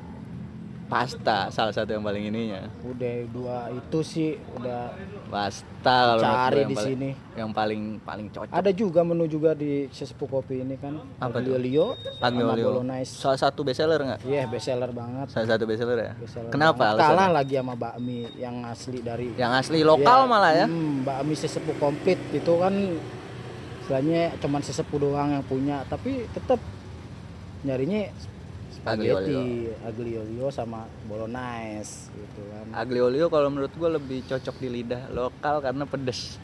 [0.85, 2.69] pasta salah satu yang paling ininya.
[2.83, 4.93] udah dua itu sih udah
[5.27, 5.75] Pasta
[6.13, 7.11] kalau Cari di paling- sini.
[7.35, 8.53] Yang paling paling cocok.
[8.53, 11.87] ada juga menu juga di sesepuh kopi ini kan Apa aglio olio
[12.19, 14.21] Aglio bolognese Salah satu bestseller nggak?
[14.23, 16.13] iya best seller banget Salah satu bestseller ya.
[16.15, 20.53] Best seller Kenapa kalah lagi sama bakmi yang asli dari Yang asli lokal Iya, malah
[20.55, 20.67] ya.
[20.67, 22.75] hmm, bakmi sesepuh komplit itu kan
[23.81, 26.57] istilahnya cuman sesepuh doang yang punya tapi tetap
[27.61, 28.09] nyarinya
[28.85, 29.41] spaghetti
[29.81, 35.09] aglio olio sama bolognese gitu kan Aglio olio kalau menurut gue lebih cocok di lidah
[35.11, 36.37] lokal karena pedes.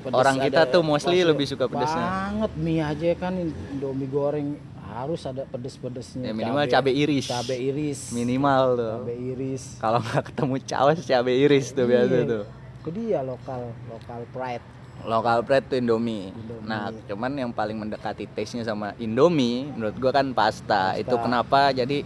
[0.00, 2.04] Pedes Orang kita tuh mostly lebih suka pedesnya.
[2.28, 7.26] banget mie aja kan indomie goreng harus ada pedes-pedesnya Ya minimal cabai iris.
[7.26, 8.92] cabai iris Minimal tuh.
[8.98, 12.24] cabai iris Kalau nggak ketemu cawas cabai iris tuh biasa Iya.
[12.26, 12.44] tuh.
[12.80, 14.64] itu dia lokal lokal pride
[15.02, 16.28] Lokal bread tuh Indomie.
[16.28, 16.66] Indomie.
[16.66, 20.92] Nah, cuman yang paling mendekati taste-nya sama Indomie menurut gua kan pasta.
[20.92, 21.00] Pasta.
[21.00, 22.04] Itu kenapa jadi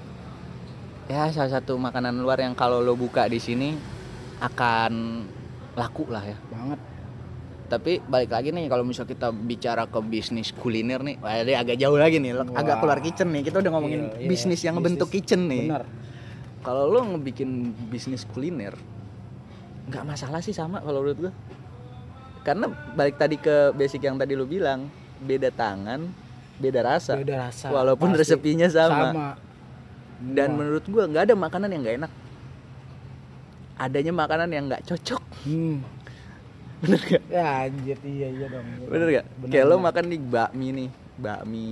[1.04, 3.76] ya salah satu makanan luar yang kalau lo buka di sini
[4.40, 4.92] akan
[5.74, 6.38] laku lah ya.
[6.48, 6.80] banget
[7.64, 11.80] Tapi balik lagi nih kalau misal kita bicara ke bisnis kuliner nih, wah ini agak
[11.80, 12.60] jauh lagi nih, Wah.
[12.60, 13.40] agak keluar kitchen nih.
[13.42, 14.28] Kita udah ngomongin Iya, iya.
[14.28, 14.86] bisnis yang Bisnis.
[14.92, 15.72] bentuk kitchen nih.
[15.72, 15.84] bener
[16.60, 17.50] Kalau lo ngebikin
[17.88, 18.76] bisnis kuliner,
[19.88, 21.32] nggak masalah sih sama kalau menurut gua.
[22.44, 24.86] Karena balik tadi ke basic yang tadi lo bilang,
[25.18, 26.04] beda tangan,
[26.60, 27.16] beda rasa.
[27.16, 28.20] beda rasa Walaupun pasti.
[28.20, 29.10] resepinya sama.
[29.10, 29.28] sama
[30.20, 30.56] Dan Wah.
[30.60, 32.12] menurut gua nggak ada makanan yang nggak enak.
[33.74, 35.22] Adanya makanan yang nggak cocok.
[35.48, 35.78] hmm.
[36.84, 37.22] Bener gak?
[37.32, 39.26] ya anjir iya iya dong iya Bener gak?
[39.40, 41.68] Bener, Kayak lo makan nih bakmi nih bakmi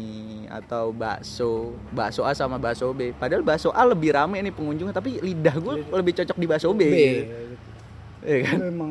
[0.49, 5.21] atau bakso bakso A sama bakso B padahal bakso A lebih rame nih pengunjungnya tapi
[5.21, 6.97] lidah gue lebih cocok di bakso B, B.
[6.97, 7.23] gitu.
[8.25, 8.57] Iya kan?
[8.57, 8.91] Itu emang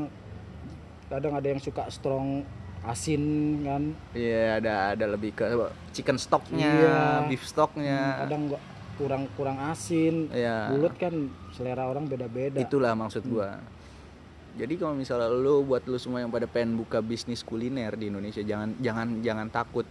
[1.12, 2.48] kadang ada yang suka strong
[2.82, 3.24] asin
[3.62, 5.46] kan Iya ada ada lebih ke
[5.92, 7.00] chicken stocknya, Iya.
[7.28, 8.26] beef stocknya.
[8.26, 8.64] kadang nggak
[8.98, 10.72] kurang kurang asin Iya.
[10.72, 11.14] mulut kan
[11.52, 13.60] selera orang beda-beda Itulah maksud gua.
[14.52, 18.42] Jadi kalau misalnya lo buat lo semua yang pada pengen buka bisnis kuliner di Indonesia
[18.42, 19.88] jangan jangan jangan takut.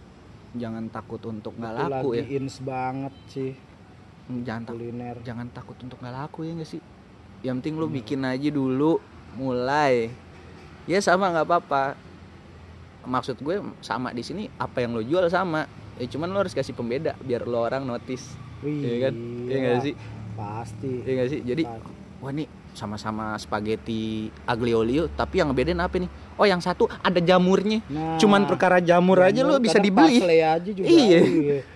[0.51, 2.37] Jangan takut untuk nggak laku lagi ya.
[2.37, 3.51] ins banget sih
[4.27, 6.81] Jangan takut kuliner jangan takut untuk nggak laku ya nggak sih
[7.41, 8.99] yang penting lu bikin aja dulu
[9.33, 10.11] mulai
[10.85, 11.83] ya sama nggak apa-apa.
[13.01, 15.65] Maksud gue sama di sini apa yang lo jual sama.
[15.97, 18.33] Ya cuman lo harus kasih pembeda biar lo orang notice.
[18.61, 19.13] Iya kan?
[19.43, 19.95] Iya nggak sih?
[20.31, 20.91] pasti.
[21.01, 21.39] Ya nggak sih?
[21.43, 21.91] Jadi Pasti.
[22.17, 26.09] wah nih sama-sama spaghetti aglio olio tapi yang ngebedain apa nih?
[26.33, 27.83] Oh yang satu ada jamurnya.
[27.85, 30.17] Nah, cuman perkara jamur, aja lo bisa dibeli.
[30.17, 31.19] parsley aja juga Iya.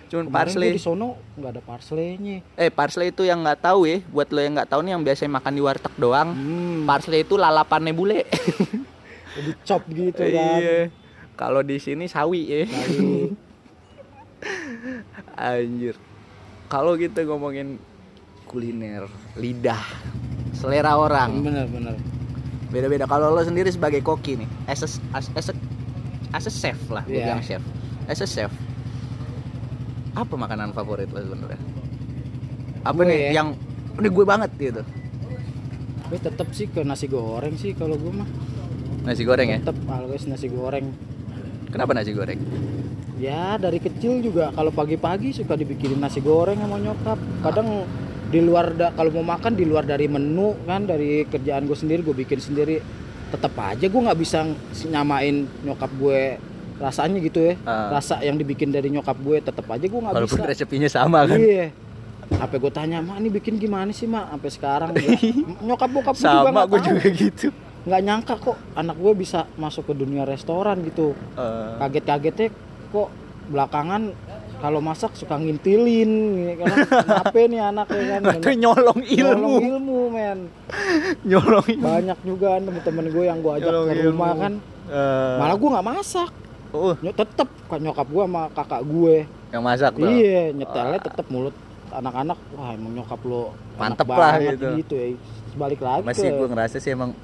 [0.06, 0.70] cuman Kemarin parsley.
[0.72, 2.36] di sono nggak ada parsleynya.
[2.54, 3.98] Eh parsley itu yang nggak tahu ya.
[4.08, 6.28] Buat lo yang nggak tahu nih yang biasanya makan di warteg doang.
[6.32, 8.24] Hmm, Parsley itu lalapannya bule.
[9.42, 10.78] dicop gitu kan Iya.
[11.34, 12.60] Kalau di sini sawi ya.
[15.38, 15.94] Anjir.
[16.66, 17.78] Kalau kita ngomongin
[18.44, 19.80] kuliner, lidah,
[20.52, 21.94] selera orang, bener bener
[22.68, 23.04] beda-beda.
[23.04, 25.54] Kalau lo sendiri sebagai koki nih, as a, as, as a,
[26.32, 27.30] as a chef lah, Iya.
[27.30, 27.62] bilang chef.
[28.06, 28.50] As a chef,
[30.12, 31.58] apa makanan favorit lo sebenarnya?
[32.82, 33.30] Apa Gue nih ya.
[33.36, 33.48] yang
[33.94, 34.82] udah gue banget gitu?
[36.06, 38.30] gue tetep sih ke nasi goreng sih kalau gue mah
[39.06, 39.58] Nasi goreng ya?
[39.60, 40.90] tetep always nasi goreng
[41.68, 42.40] Kenapa nasi goreng?
[43.16, 47.88] ya dari kecil juga kalau pagi-pagi suka dibikinin nasi goreng sama nyokap kadang
[48.26, 52.02] di luar da- kalau mau makan di luar dari menu kan dari kerjaan gue sendiri
[52.02, 52.76] gue bikin sendiri
[53.26, 54.44] tetap aja gue nggak bisa
[54.84, 56.36] nyamain nyokap gue
[56.76, 57.96] rasanya gitu ya Ah.
[57.96, 61.38] rasa yang dibikin dari nyokap gue tetap aja gue nggak Walaupun bisa resepinya sama kan?
[61.38, 61.72] iya
[62.28, 65.22] apa gue tanya mak ini bikin gimana sih mak sampai sekarang nggak-
[65.66, 66.88] nyokap bokap gue juga Sama gue tahu.
[66.90, 67.48] juga gitu.
[67.86, 71.14] Nggak nyangka kok anak gue bisa masuk ke dunia restoran gitu.
[71.32, 72.48] Eh, kaget-kagetnya
[72.90, 73.08] kok
[73.46, 74.10] belakangan
[74.56, 76.74] kalau masak suka ngintilin gitu kan?
[77.06, 78.20] Kenapa nih anak ya kan?
[78.34, 80.38] Itu nyolong Nyolong ilmu, ilmu men.
[81.22, 81.84] Nyolong ilmu.
[81.84, 84.42] banyak juga kan temen-temen gue yang gue ajak Nyolong ke rumah ilmu.
[84.42, 84.52] kan.
[84.86, 86.30] Eh, malah gue nggak masak.
[86.76, 89.16] Ny- tetep nyokap gue sama kakak gue.
[89.46, 90.06] Yang masak lo.
[90.10, 91.54] iya nyetelnya tetep mulut
[91.88, 92.38] anak-anak.
[92.52, 94.94] Wah emang nyokap lo Mantep lah banget gitu.
[94.94, 95.06] ya.
[95.54, 97.14] Balik lagi Masih gue ngerasa sih emang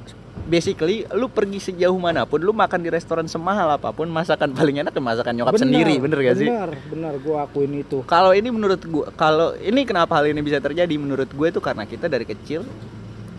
[0.49, 4.81] basically lu pergi sejauh mana pun lu makan di restoran semahal apa pun masakan paling
[4.83, 6.49] enak masakan nyokap Bener, sendiri bener gak sih?
[6.49, 7.99] bener bener gue akuin itu.
[8.05, 11.85] Kalau ini menurut gua kalau ini kenapa hal ini bisa terjadi menurut gue itu karena
[11.87, 12.67] kita dari kecil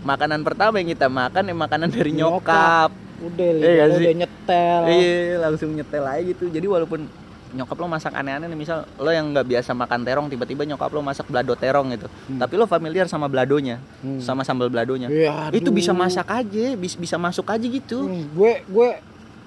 [0.04, 2.92] makanan pertama yang kita makan ya makanan dari nyokap,
[3.24, 4.80] udah Iya udah nyetel.
[4.92, 6.44] Iya langsung nyetel aja gitu.
[6.52, 7.08] Jadi walaupun
[7.54, 8.58] nyokap lo masak aneh-aneh nih.
[8.58, 12.06] Misal lo yang nggak biasa makan terong tiba-tiba nyokap lo masak blado terong gitu.
[12.26, 12.36] Hmm.
[12.36, 14.18] tapi lo familiar sama bladonya Hmm.
[14.18, 15.06] sama sambal bladonya.
[15.06, 18.04] Iya, itu bisa masak aja bisa bisa masuk aja gitu.
[18.04, 18.88] Hmm, gue gue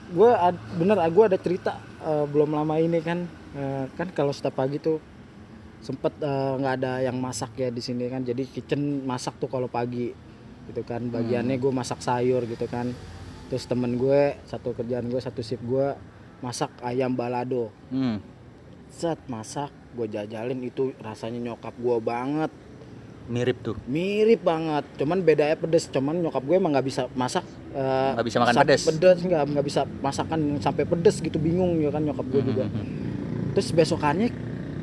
[0.10, 4.54] gue ad- bener gue ada cerita eh, belum lama ini kan Eh, kan kalau setiap
[4.56, 5.02] pagi tuh
[5.80, 8.22] sempet eh, nggak ada yang masak ya di sini kan.
[8.22, 10.14] Jadi kitchen masak tuh kalau pagi
[10.68, 11.02] gitu kan.
[11.08, 12.94] Bagiannya gue masak sayur gitu kan.
[13.48, 15.88] Terus temen gue satu kerjaan gue satu shift gue
[16.40, 18.22] masak ayam balado Hmm.
[18.88, 22.52] set masak gue jajalin itu rasanya nyokap gue banget
[23.28, 28.12] mirip tuh mirip banget cuman bedanya pedes cuman nyokap gue emang nggak bisa masak eh,
[28.14, 28.82] Nggak bisa makan pedes.
[28.86, 32.88] pedes nggak nggak bisa masakan sampai pedes gitu bingung ya kan nyokap gue juga Hmm.
[33.52, 34.32] terus besokannya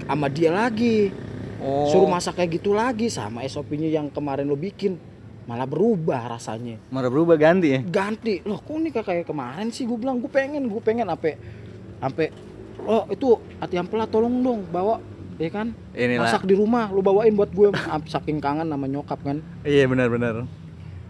[0.05, 1.09] sama dia lagi
[1.57, 1.89] Oh.
[1.89, 5.01] suruh masak kayak gitu lagi sama SOP-nya yang kemarin lo bikin
[5.45, 7.81] malah berubah rasanya Malah berubah ganti ya.
[7.83, 11.37] ganti loh kok ini kayak kemarin sih gue bilang gue pengen gue pengen sampai
[11.97, 12.27] sampai
[12.81, 13.29] oh itu
[13.59, 15.01] hati ampela tolong dong bawa
[15.35, 16.25] ya kan Inilah.
[16.25, 17.69] masak di rumah lu bawain buat gue
[18.09, 20.49] saking kangen sama nyokap kan Iya benar-benar.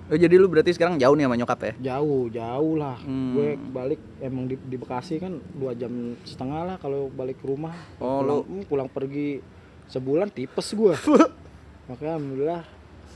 [0.05, 1.73] Oh jadi lu berarti sekarang jauh nih sama nyokap ya?
[1.95, 3.33] jauh jauh lah Hmm.
[3.33, 5.89] gue balik emang di, di Bekasi kan dua jam
[6.21, 9.41] setengah lah kalau balik ke rumah Oh, pulang, hmm, pulang pergi
[9.87, 10.93] sebulan tipes gue
[11.89, 12.63] makanya alhamdulillah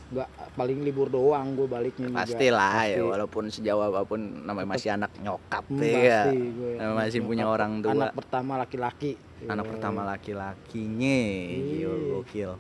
[0.09, 2.25] nggak paling libur doang gue baliknya juga.
[2.25, 3.05] Pastilah ya Pasti.
[3.07, 6.33] walaupun sejauh apa pun namanya masih anak nyokap Hmm, ya.
[6.33, 6.73] gue.
[6.75, 7.93] Namanya masih punya Nyokap, orang tua.
[7.93, 9.71] anak pertama laki-laki Anak Iya.
[9.71, 11.19] pertama laki-lakinya.
[11.47, 12.53] Gila, gokil.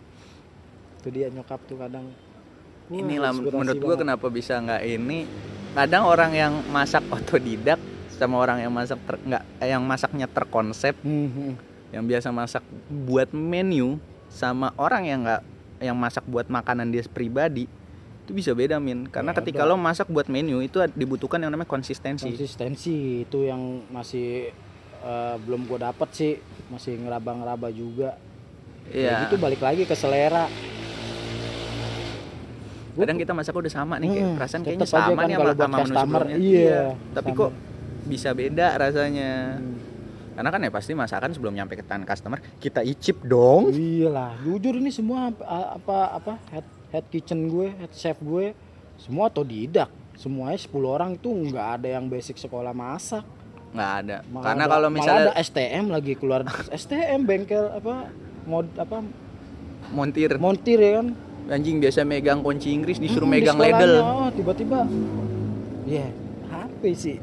[0.99, 3.99] itu dia nyokap tuh kadang wah, Inilah menurut banget.
[3.99, 5.19] kenapa bisa nggak ini.
[5.71, 7.81] Kadang orang yang masak otodidak
[8.11, 11.53] sama orang yang masak ter, nggak eh, yang masaknya terkonsep, Hmm, hmm.
[11.91, 13.97] yang biasa masak buat menu
[14.29, 15.43] sama orang yang nggak
[15.79, 17.67] yang masak buat makanan dia pribadi
[18.29, 19.09] itu bisa beda min.
[19.09, 19.41] Karena Beda.
[19.41, 22.29] ketika lo masak buat menu itu dibutuhkan yang namanya konsistensi.
[22.29, 24.53] Konsistensi itu yang masih
[25.01, 26.33] eh, belum gue dapet sih.
[26.69, 28.21] Masih ngeraba-ngeraba juga.
[28.93, 29.09] Iya.
[29.09, 30.45] Ya gitu balik lagi ke selera.
[32.99, 35.62] Kadang kita masak udah sama nih kayak Hmm, perasaan kayaknya sama kan nih kalau sama,
[35.62, 36.83] sama customer, sebelumnya iya,
[37.14, 37.38] tapi sama.
[37.41, 37.51] kok
[38.11, 39.33] bisa beda rasanya?
[39.57, 39.88] Hmm.
[40.38, 43.74] Karena kan ya pasti masakan sebelum nyampe ke tangan customer kita icip dong.
[43.74, 48.55] Iyalah, jujur ini semua apa apa, head head kitchen gue, head chef gue
[48.94, 49.90] semua otodidak.
[50.14, 53.27] Semuanya 10 orang itu nggak ada yang basic sekolah masak.
[53.68, 54.16] nggak ada.
[54.24, 56.40] Malah karena ada- kalau malah misalnya ada STM lagi keluar.
[56.81, 57.94] STM bengkel apa
[58.44, 59.03] mod apa
[59.90, 60.38] montir.
[60.38, 61.07] montir ya kan.
[61.48, 64.87] anjing biasa megang kunci Inggris disuruh Hmm, di megang sekolahnya, ladle Oh, tiba-tiba.
[65.85, 66.07] Ya
[66.48, 67.18] apa sih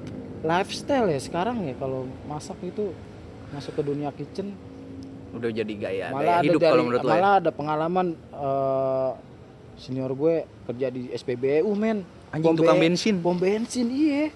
[0.45, 2.93] lifestyle ya sekarang ya kalau masak itu
[3.51, 4.53] masuk ke dunia kitchen
[5.35, 7.13] udah jadi gaya malah gaya hidup dari, kalau menurut lo ya.
[7.17, 9.11] malah ada pengalaman eh,
[9.75, 12.03] senior gue kerja di SPBU men.
[12.31, 13.15] Anjing, Pom tukang be- bensin.
[13.19, 14.31] pom bensin iya.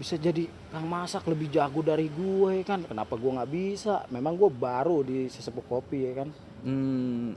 [0.00, 2.84] Bisa jadi kang masak lebih jago dari gue kan.
[2.84, 4.04] Kenapa gue nggak bisa?
[4.08, 6.28] Memang gue baru di sesepuh kopi ya kan
[6.60, 7.34] Hmm,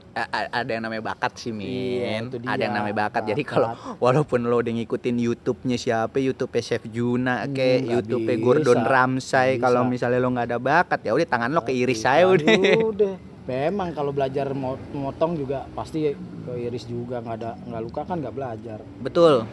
[0.50, 1.64] ada yang namanya bakat sih, Min.
[1.64, 3.22] Iya, itu ada dia, yang namanya bakat.
[3.24, 3.52] Jadi bakat.
[3.52, 8.80] kalau walaupun lo udah ngikutin YouTube-nya siapa, YouTube Chef Juna Hmm, kayak nggak YouTube Gordon
[8.80, 12.46] Ramsay, kalau misalnya lo nggak ada bakat ya udah tangan lo keiris saya udah.
[12.92, 18.16] udah memang kalau belajar mo- motong juga pasti keiris juga nggak ada nggak luka kan
[18.16, 19.44] nggak belajar Betul.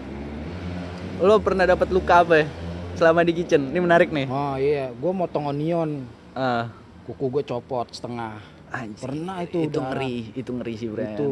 [1.18, 2.46] Lo pernah dapat luka apa ya?
[2.92, 3.70] Selama di kitchen.
[3.70, 4.26] Ini menarik nih.
[4.26, 6.72] oh iya gue motong onion Ah,
[7.04, 8.40] kuku gue copot setengah
[8.72, 9.04] anjing.
[9.04, 9.90] pernah itu itu darah.
[9.94, 11.04] ngeri, itu ngeri sih, Bro.
[11.04, 11.30] itu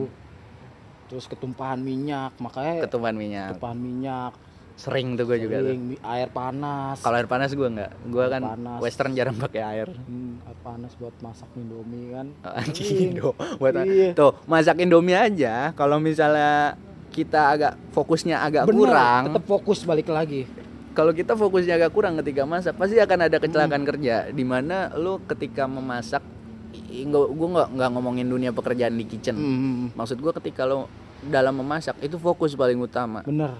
[1.05, 3.47] terus ketumpahan minyak makanya Ketumpahan minyak.
[3.51, 4.33] ketumpahan minyak
[4.75, 5.75] Sering tuh gue juga tuh.
[5.99, 7.91] air panas Kalau air panas gue nggak.
[8.05, 8.79] Gue kan panas.
[8.79, 9.91] western jarang pakai air.
[9.91, 13.35] Hmm, air panas buat masak indomie kan Oh, Anjing Indo.
[13.57, 14.13] Buat Iya.
[14.13, 15.73] tuh masak Indomie aja.
[15.73, 20.47] Kalau misalnya kita agak fokusnya agak Bener, kurang, tetap fokus balik lagi
[20.89, 23.89] kalau kita fokusnya agak kurang ketika masak, pasti akan ada kecelakaan Hmm.
[23.89, 24.15] kerja.
[24.29, 26.19] Di mana lu ketika memasak,
[26.69, 29.35] gue nggak nggak ngomongin dunia pekerjaan di kitchen.
[29.35, 30.85] Hmm, Maksud gue ketika lo
[31.21, 33.19] dalam memasak itu fokus paling utama.
[33.21, 33.59] bener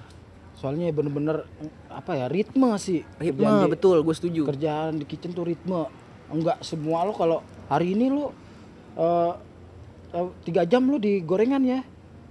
[0.56, 1.48] soalnya bener-bener
[1.88, 4.42] apa ya ritme sih Ritme Kerjaan betul, gue setuju.
[4.44, 5.88] kerjaan di kitchen tuh ritme
[6.28, 8.36] enggak semua lo kalau hari ini lo
[8.96, 9.34] eh,
[10.14, 11.80] eh, tiga jam lo di gorengan ya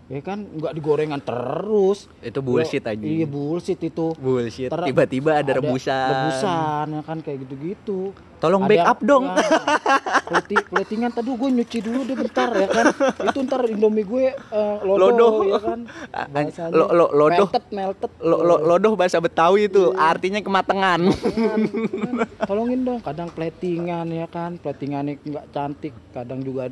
[0.09, 2.97] ya kan enggak di gorengan terus Itu bullshit aja.
[2.99, 4.73] iya bullshit itu Bullshit.
[4.73, 6.09] Tiba-tiba ada, rebusan.
[6.09, 9.25] rebusan ya kan kayak gitu-gitu Tolong Ada- backup dong.
[9.27, 12.87] ya, platingan tadi gue nyuci dulu deh bentar ya kan
[13.27, 15.29] itu ntar indomie gue eh, lodo, Lodo.
[15.45, 17.45] ya kan An- Bahasanya lo- lo- lodoh.
[17.45, 19.99] melted melted Lo, lo, lodoh bahasa Betawi itu Iya.
[20.09, 21.01] artinya kematangan.
[21.11, 21.61] Kan,
[22.49, 26.71] tolongin dong kadang platingan ya kan platingannya nggak cantik kadang juga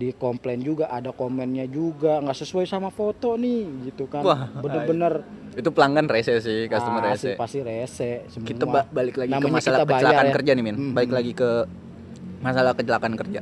[0.00, 5.20] di komplain juga ada komennya juga nggak sesuai sama foto nih gitu kan Wah, bener-bener
[5.52, 7.34] itu pelanggan rese sih, customer ah, rese.
[7.34, 10.32] pasti rese semua Kita ba- balik lagi ke Namanya masalah kita bayar kecelakaan ya.
[10.32, 10.76] kerja nih, Min.
[10.78, 10.92] Mhm.
[10.94, 11.50] Balik lagi ke
[12.40, 13.40] masalah kecelakaan kerja.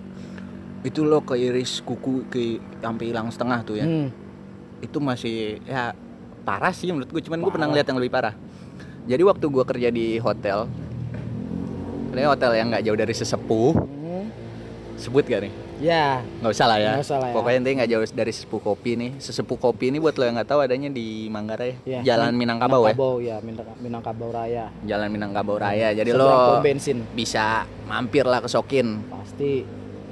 [0.81, 2.43] Itu lo keiris kuku ke
[2.81, 3.85] sampai hilang setengah tuh ya.
[3.85, 4.09] Hmm,
[4.81, 5.93] Itu masih ya
[6.43, 7.21] parah sih menurut gue.
[7.21, 8.35] Cuman gue pernah ngeliat yang lebih parah.
[9.05, 10.65] Jadi waktu gue kerja di hotel,
[12.09, 13.98] ini hotel yang nggak jauh dari sesepuh, hmm.
[14.99, 15.53] Sebut gak nih?
[15.79, 16.91] ya nggak usah lah ya.
[16.93, 17.35] Nggak usah lah ya.
[17.39, 19.11] Pokoknya intinya nggak jauh dari sesepuh kopi nih.
[19.17, 22.83] Sesepuh kopi ini buat lo yang nggak tahu adanya di Manggarai, Ya, Jalan Min- Minangkabau
[22.83, 22.91] ya.
[22.91, 25.89] Minangkabau ya Minang- Minangkabau Raya Jalan Minangkabau Raya.
[25.93, 27.47] Jadi Seberang lo bensin bisa
[27.87, 29.07] mampir lah ke Sokin.
[29.09, 29.63] pasti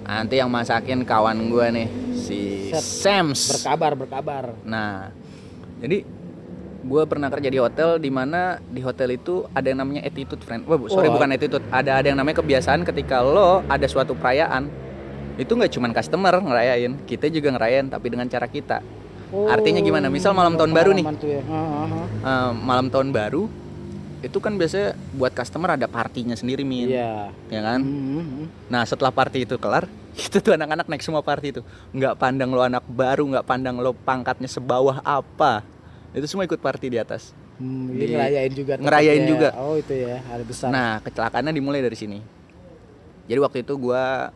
[0.00, 2.78] Nanti yang masakin kawan gue nih si Set.
[3.02, 3.50] Sams.
[3.52, 5.10] berkabar berkabar Nah,
[5.76, 6.06] jadi
[6.86, 10.62] gue pernah kerja di hotel di mana di hotel itu ada yang namanya attitude friend.
[10.64, 11.14] Wah, sorry Oh.
[11.14, 11.64] bukan attitude.
[11.68, 14.70] Ada ada yang namanya kebiasaan ketika lo ada suatu perayaan
[15.36, 18.80] itu nggak cuman customer ngerayain kita juga ngerayain tapi dengan cara kita
[19.26, 20.06] Oh, Artinya gimana?
[20.06, 21.02] Misal malam tahun baru nih.
[21.18, 21.42] ya.
[21.44, 22.06] Ah, ah.
[22.22, 23.50] Eh, malam tahun baru
[24.18, 27.30] itu kan biasanya buat customer ada partinya sendiri min Iya.
[27.46, 28.44] ya kan Hmm, hmm.
[28.66, 31.60] nah setelah party itu kelar itu tuh anak-anak naik semua party itu
[31.92, 35.60] nggak pandang lo anak baru nggak pandang lo pangkatnya sebawah apa
[36.16, 38.74] itu semua ikut party di atas Hmm, Di- ngerayain juga.
[38.76, 39.32] ngerayain tempatnya.
[39.32, 39.48] juga.
[39.56, 40.68] Oh itu ya, hari besar.
[40.68, 42.20] Nah, kecelakaannya dimulai dari sini.
[43.24, 44.28] Jadi waktu itu gua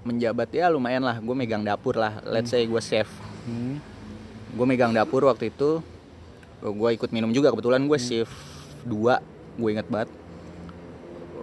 [0.00, 2.22] menjabat ya lumayan lah, gue megang dapur lah.
[2.22, 3.10] Let's say gue chef.
[3.42, 3.82] Hmm.
[4.50, 5.82] Gue megang dapur waktu itu.
[6.60, 8.30] Gue ikut minum juga kebetulan gue shift
[8.84, 9.18] 2
[9.56, 10.08] gue inget banget.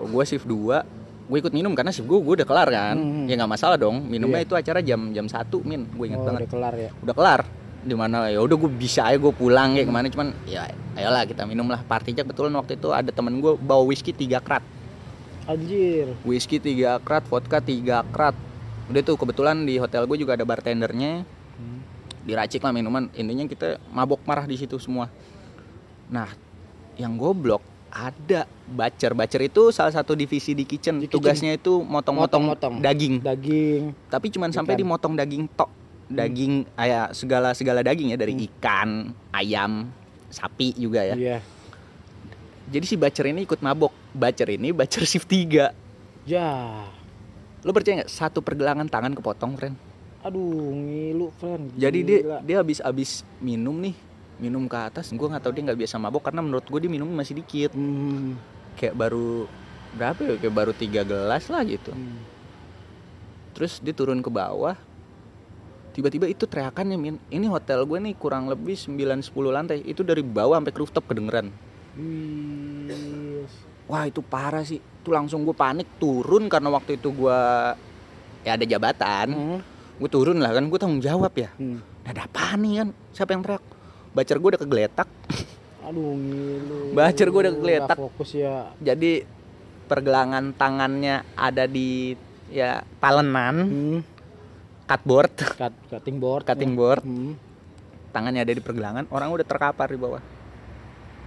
[0.02, 0.84] Gue shift 2
[1.26, 2.96] gue ikut minum karena shift gue gue udah kelar kan.
[2.96, 3.26] Hmm.
[3.26, 4.00] Ya nggak masalah dong.
[4.02, 4.48] Minumnya Iya.
[4.48, 5.86] itu acara jam jam 1 min.
[5.90, 6.42] Gue inget Oh, banget.
[6.42, 6.90] udah kelar ya.
[6.98, 7.42] Udah kelar.
[7.86, 10.66] Di mana ya udah gue bisa aja gue pulang kayak ke mana cuman ya
[10.98, 11.86] ayolah kita minum lah.
[11.86, 14.66] Partinya kebetulan waktu itu ada temen gue bawa whisky 3 krat.
[15.46, 16.10] Anjir.
[16.26, 18.34] whisky 3 krat, vodka 3 krat.
[18.90, 21.22] Udah tuh kebetulan di hotel gue juga ada bartendernya.
[21.56, 21.80] Hmm.
[22.26, 23.14] Diracik lah minuman.
[23.14, 25.14] Intinya kita mabok marah di situ semua.
[26.10, 26.34] Nah,
[26.98, 27.62] yang goblok
[27.96, 29.16] ada bacer.
[29.16, 31.00] Bacer itu salah satu divisi di kitchen.
[31.00, 31.22] Di kitchen.
[31.22, 33.24] Tugasnya itu motong-motong daging.
[33.24, 33.96] Daging.
[34.12, 34.82] Tapi cuman sampai Ikan.
[34.84, 35.72] dimotong daging tok.
[36.06, 38.46] Daging ayah segala segala daging ya dari Hmm.
[38.48, 38.90] ikan,
[39.34, 39.90] ayam,
[40.30, 41.16] sapi juga ya.
[41.18, 41.38] Iya.
[42.66, 43.94] Jadi si bacer ini ikut mabok.
[44.12, 45.74] Bacer ini bacer shift 3.
[46.26, 46.50] Ya.
[47.62, 49.78] Lo percaya nggak satu pergelangan tangan kepotong, friend?
[50.22, 51.74] Aduh, ngilu, friend.
[51.78, 52.38] Jadi dia Gila.
[52.42, 53.94] dia habis habis minum nih,
[54.38, 55.14] minum ke atas.
[55.14, 57.74] Gue nggak tahu dia nggak biasa mabok karena menurut gue dia minum masih dikit.
[57.74, 58.38] Hmm.
[58.74, 59.46] Kayak baru
[59.94, 60.34] berapa ya?
[60.38, 61.94] Kayak baru tiga gelas lah gitu.
[61.94, 62.18] Hmm.
[63.54, 64.74] Terus dia turun ke bawah.
[65.96, 67.16] Tiba-tiba itu teriakannya min.
[67.32, 69.80] Ini hotel gue nih kurang lebih 9-10 lantai.
[69.88, 71.48] Itu dari bawah sampai ke rooftop kedengeran.
[71.96, 73.48] Wih.
[73.88, 74.84] Wah itu parah sih.
[74.84, 77.40] Itu langsung gue panik turun karena waktu itu gue
[78.44, 79.28] ya ada jabatan.
[79.32, 79.60] Hmm.
[79.96, 81.48] Gue turun lah kan gue tanggung jawab ya.
[81.56, 81.80] Hmm.
[82.04, 82.88] Ada apa nih kan?
[83.16, 83.64] Siapa yang teriak?
[84.12, 85.08] Bacer gue udah kegeletak.
[85.86, 86.98] Aduh, ngilu.
[86.98, 87.98] Bacer gua udah kegeletak.
[87.98, 88.74] fokus ya.
[88.82, 89.22] Jadi
[89.86, 92.18] pergelangan tangannya ada di
[92.50, 94.00] ya palenan, Hmm.
[94.86, 96.44] Cutboard, Cut, cutting board.
[96.44, 97.02] cutting board.
[97.02, 97.34] Hmm.
[98.10, 100.24] Tangannya ada di pergelangan, orang udah terkapar di bawah.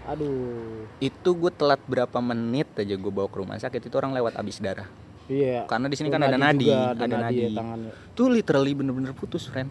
[0.08, 0.88] Aduh.
[0.98, 4.56] Itu gue telat berapa menit aja gue bawa ke rumah sakit itu orang lewat abis
[4.56, 4.88] darah.
[5.28, 5.68] Iya.
[5.68, 7.52] Karena di sini Tuh kan ada nadi, juga, ada, nadi ya nadi.
[7.52, 7.92] tangannya.
[8.08, 9.68] Itu literally bener-bener putus, friend.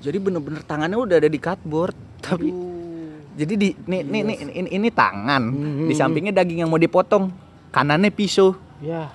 [0.00, 3.36] Jadi bener-bener tangannya udah ada di cutboard, tapi Aduh.
[3.36, 5.84] jadi di nih nih, nih ini, ini tangan, Hmm.
[5.84, 7.28] di sampingnya daging yang mau dipotong,
[7.68, 9.12] kanannya pisau, Ya.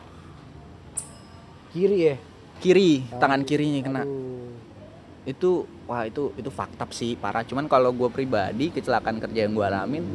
[1.71, 2.15] Kiri ya.
[2.61, 4.03] Kiri, tangan kirinya kena.
[4.05, 4.53] Aduh.
[5.25, 5.49] Itu
[5.89, 7.41] wah itu itu fakta sih parah.
[7.41, 10.05] Cuman kalau gue pribadi kecelakaan kerja yang gue alamin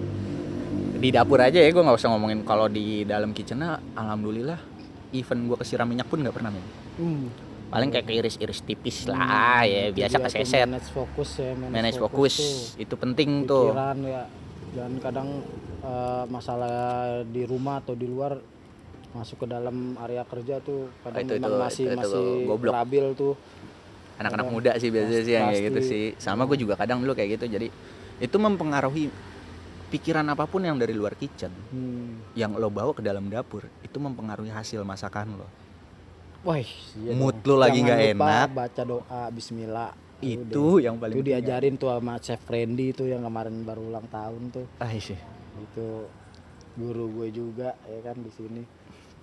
[0.96, 3.60] di dapur aja ya gue nggak usah ngomongin kalau di dalam kitchen
[3.92, 4.56] alhamdulillah
[5.12, 6.64] even gue kesiram minyak pun nggak pernah men.
[6.96, 7.26] Hmm.
[7.66, 10.66] Paling kayak keiris-iris tipis lah ya biasa tuh keseset.
[10.70, 11.50] Manage fokus ya.
[11.58, 12.82] Manage fokus tuh.
[12.86, 13.74] itu penting tuh.
[13.74, 14.24] Pikiran ya.
[14.76, 15.28] Dan kadang
[15.82, 16.76] eh, masalah
[17.26, 18.38] di rumah atau di luar
[19.16, 22.72] masuk ke dalam area kerja tuh kadang Itu- memang itu- masih itu- itu masih goblok.
[22.74, 23.34] labil tuh.
[24.16, 27.36] anak-anak muda sih biasanya sih yang kayak gitu sih sama gue juga kadang dulu kayak
[27.36, 27.68] gitu jadi
[28.16, 29.12] itu mempengaruhi
[29.86, 32.24] pikiran apa pun yang dari luar kitchen Hmm.
[32.32, 35.48] yang lo bawa ke dalam dapur itu mempengaruhi hasil masakan lo
[36.42, 37.44] Wah, iya Mood dong.
[37.44, 38.48] lu lagi nggak enak.
[38.54, 39.90] Baca doa Bismillah.
[40.16, 44.48] itu yang paling itu diajarin tuh sama Chef Randy tuh yang kemarin baru ulang tahun
[44.48, 44.64] tuh.
[44.78, 46.08] ah Itu
[46.72, 48.62] guru gue juga ya kan di sini.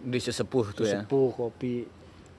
[0.04, 1.88] Di sesepuh tuh ya Sepuh kopi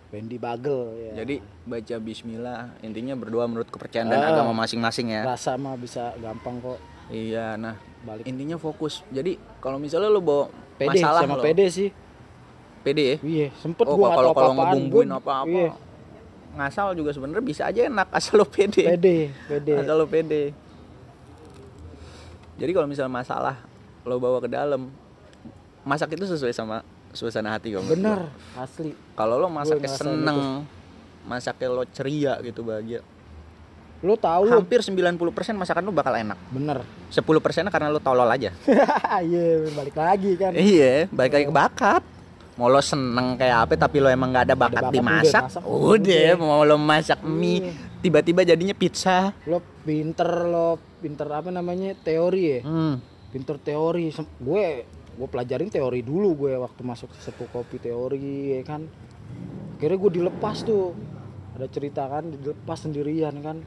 [0.07, 1.13] Randy Bagel ya.
[1.21, 4.31] jadi baca Bismillah intinya berdoa menurut kepercayaan dan Ah.
[4.31, 8.23] agama masing-masing ya rasa mah bisa gampang kok iya nah balik.
[8.25, 11.91] intinya fokus jadi kalau misalnya lo bawa Pede masalah sama lo pede sih.
[12.81, 15.71] pede ya Iya, sempet oh gua kalau kalau ngebumbuin apa-apa Iya,
[16.55, 19.73] ngasal juga sebenarnya bisa aja enak asal lo pede pede, pede.
[19.75, 20.53] asal lo pede
[22.55, 23.57] jadi kalau misalnya masalah
[24.03, 24.93] lo bawa ke dalam
[25.83, 28.93] masak itu sesuai sama suasana hati kamu Bener, asli.
[29.15, 30.67] kalau lo masaknya seneng
[31.23, 33.01] masaknya lo ceria gitu bahagia
[34.03, 35.17] Lu tahu hampir 90%
[35.55, 36.85] masakan lo bakal enak bener.
[37.09, 37.25] 10%
[37.67, 38.53] karena lo tolol aja
[39.25, 40.53] Iya, balik lagi kan.
[40.53, 42.03] iya balik lagi ke bakat
[42.55, 45.63] mau lo seneng kayak apa tapi lo emang nggak ada bakat, bakat, dimasak udah masak,
[45.65, 46.39] udah udah.
[46.39, 47.73] mau lo masak mie Iya.
[48.01, 51.97] tiba-tiba jadinya pizza Lo pinter lo pinter apa namanya?
[51.97, 52.61] Teori ya.
[52.61, 52.95] hmm.
[53.29, 54.09] Pinter teori.
[54.39, 54.85] Gue
[55.15, 58.87] gue pelajarin teori dulu gue waktu masuk sepuh kopi teori ya kan.
[59.79, 60.95] Akhirnya gue dilepas tuh.
[61.55, 63.63] Ada cerita kan dilepas sendirian kan.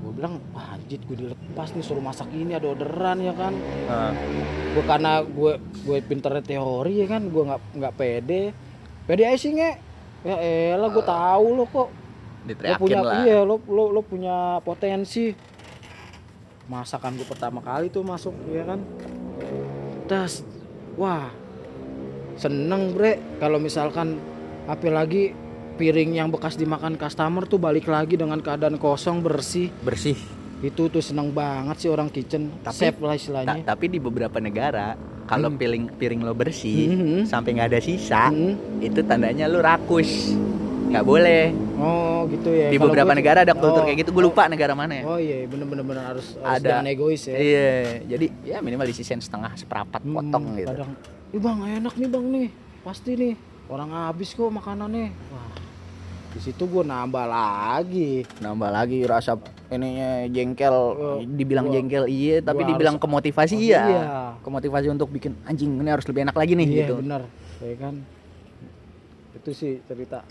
[0.00, 3.52] Gue bilang, wah anjir gue dilepas nih suruh masak ini ada orderan ya kan.
[3.88, 4.12] Nah,
[4.76, 5.52] gue karena gue
[5.88, 8.42] gue pinternya teori ya kan gue nggak nggak pede
[9.08, 9.70] pede aja sih nge
[10.26, 10.36] ya
[10.76, 11.88] elah gue tahu lo kok
[12.46, 13.24] lo punya lah.
[13.24, 15.32] iya lo lo lo punya potensi
[16.66, 18.82] masakan gue pertama kali tuh masuk ya kan
[20.04, 20.42] tas
[20.94, 21.30] wah
[22.36, 24.18] seneng bre kalau misalkan
[24.66, 25.30] apalagi
[25.76, 30.18] piring yang bekas dimakan customer tuh balik lagi dengan keadaan kosong bersih Bersih.
[30.58, 34.40] itu tuh seneng banget sih orang kitchen Tapi- safe lah Ta- istilahnya tapi di beberapa
[34.40, 35.58] negara kalau Hmm.
[35.58, 37.20] piring piring lo bersih Mhm.
[37.26, 38.54] sampai nggak ada sisa, Hmm.
[38.78, 40.38] itu tandanya lo rakus.
[40.86, 41.42] Nggak boleh.
[41.76, 44.10] oh gitu ya Di beberapa gua- negara ada kultur oh, kayak gitu.
[44.10, 45.04] Gue oh, lupa negara mana ya.
[45.04, 46.80] oh iya bener bener bener harus, harus Ada.
[46.84, 47.70] egois ya Iya,
[48.08, 50.68] jadi ya minimal disisain setengah seperempat Hmm, potong gitu.
[50.68, 50.92] Kadang,
[51.28, 52.48] ih bang enak nih bang nih,
[52.80, 53.34] pasti nih
[53.66, 55.10] orang habis kok makanannya.
[55.28, 55.52] Wah,
[56.30, 58.24] di situ gue nambah lagi.
[58.38, 59.36] Nambah lagi rasa
[59.68, 63.82] ininya jengkel, Oh, dibilang gua- jengkel iya, tapi dibilang harus- kemotivasi Oh, iya.
[63.84, 64.04] iya.
[64.40, 66.94] Kemotivasi untuk bikin anjing ini harus lebih enak lagi nih iya gitu.
[66.98, 67.22] bener,
[67.58, 67.94] ya kan.
[69.34, 70.22] Itu sih cerita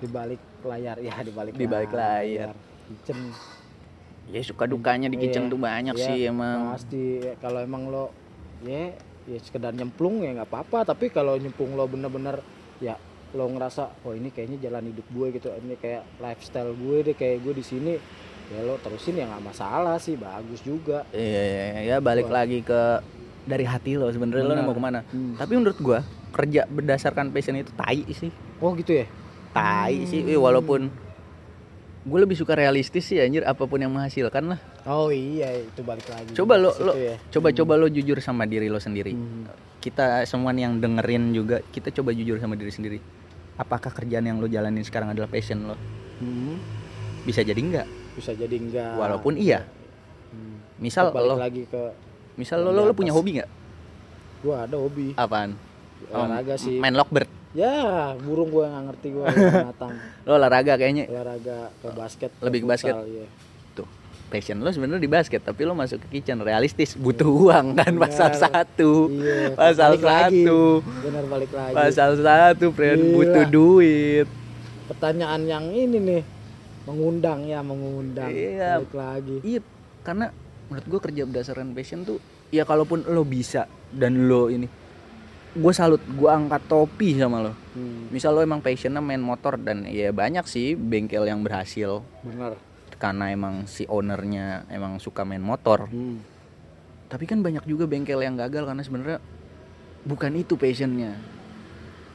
[0.00, 2.52] di balik layar ya di balik Di balik layar.
[2.86, 3.18] Kitchen.
[4.26, 6.74] Ya suka dukanya di kitchen Iya, tuh banyak iya, sih emang.
[6.74, 8.10] Pasti kalau emang lo
[8.66, 8.90] ya
[9.26, 12.38] ya sekedar nyemplung ya nggak apa-apa tapi kalau nyemplung lo bener-bener
[12.78, 12.94] ya
[13.34, 17.42] lo ngerasa oh ini kayaknya jalan hidup gue gitu ini kayak lifestyle gue deh kayak
[17.42, 17.98] gue di sini
[18.54, 22.62] ya lo terusin ya nggak masalah sih bagus juga Iya, iya, iya, ya balik lagi
[22.62, 23.02] ke
[23.46, 25.00] dari hati lo sebenarnya lo mau ke mana.
[25.10, 25.38] Hmm.
[25.38, 26.02] Tapi menurut gua
[26.34, 28.30] kerja berdasarkan passion itu tai sih.
[28.58, 29.06] oh gitu ya
[29.56, 30.04] Tai Hmm.
[30.04, 30.92] sih, eh, walaupun
[32.06, 34.60] gue lebih suka realistis sih anjir apa pun yang menghasilkan lah.
[34.86, 37.18] oh iya itu balik lagi Coba lo lo ya.
[37.34, 39.10] coba-coba lo jujur sama diri lo sendiri.
[39.10, 39.48] Hmm.
[39.80, 42.98] Kita semua yang dengerin juga kita coba jujur sama diri sendiri.
[43.56, 45.74] Apakah kerjaan yang lo jalanin sekarang adalah passion lo?
[46.20, 46.60] Hmm.
[47.24, 47.88] Bisa jadi enggak.
[48.14, 49.66] bisa jadi enggak Walaupun iya.
[50.30, 50.62] Hmm.
[50.78, 51.82] Misal balik lo lagi ke
[52.36, 53.50] misal lo, lo, punya hobi nggak?
[54.44, 55.56] gue ada hobi Apaan?
[56.12, 57.26] Olahraga sih Main lockbird.
[57.56, 57.74] Ya
[58.18, 59.92] burung gue nggak ngerti gue binatang
[60.22, 62.92] Lo olahraga kayaknya olahraga ke basket Lebih ke basket.
[62.92, 63.26] futsal, iya.
[63.72, 63.88] tuh
[64.26, 68.28] passion lo sebenarnya di basket tapi lo masuk ke kitchen realistis butuh uang kan pasal
[68.28, 68.42] Benar.
[68.42, 70.42] satu Iya, pasal balik lagi.
[70.42, 70.60] satu
[71.00, 73.14] benar balik lagi pasal satu friend Gila.
[73.14, 74.26] butuh duit
[74.86, 76.22] pertanyaan yang ini nih
[76.84, 78.78] mengundang ya mengundang Iya.
[78.78, 79.60] balik lagi iya
[80.02, 80.28] karena
[80.66, 84.66] menurut gue kerja berdasarkan passion tuh ya kalaupun lo bisa dan lo ini
[85.56, 87.52] gue salut gue angkat topi sama lo.
[87.72, 92.04] Hmm, misal lo emang passionnya main motor dan ya banyak sih bengkel yang berhasil.
[92.20, 92.60] Benar.
[93.00, 95.88] Karena emang si ownernya emang suka main motor.
[95.88, 96.20] Hmm.
[97.06, 99.18] tapi kan banyak juga bengkel yang gagal karena sebenarnya
[100.04, 101.14] bukan itu passionnya.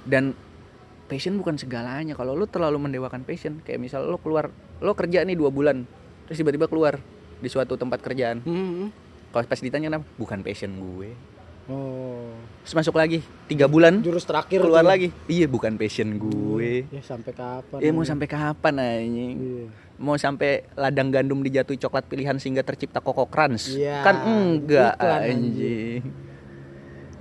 [0.04, 0.36] Dan
[1.08, 2.12] passion bukan segalanya.
[2.12, 4.52] Kalau lo terlalu mendewakan passion kayak misal lo keluar
[4.84, 5.88] lo kerja nih dua bulan
[6.28, 7.00] terus tiba-tiba keluar
[7.39, 8.44] di suatu tempat kerjaan.
[8.44, 8.92] Hmm.
[9.32, 11.16] kalau pas ditanya kenapa bukan passion gue
[11.72, 14.05] oh terus masuk lagi tiga bulan.
[14.05, 15.09] Jurus terakhir keluar lagi.
[15.26, 16.86] Iya bukan passion gue.
[16.93, 19.36] Ya sampai kapan ya mau sampai kapan anjing?
[19.38, 19.65] Iya.
[20.01, 23.78] mau sampai ladang gandum dijatuhi coklat pilihan sehingga tercipta koko crunch?
[23.78, 26.01] Iya, kan enggak iklan, anjing.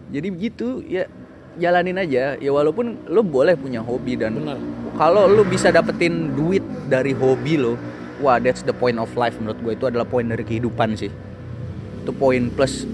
[0.08, 1.04] jadi begitu ya
[1.60, 2.40] jalanin aja.
[2.40, 4.40] Ya walaupun lo boleh punya hobi dan
[4.96, 7.76] kalau lo bisa dapetin duit dari hobi lo
[8.20, 9.72] wah that's the point of life menurut gue.
[9.76, 11.12] Itu adalah poin dari kehidupan sih.
[12.00, 12.88] Itu poin plus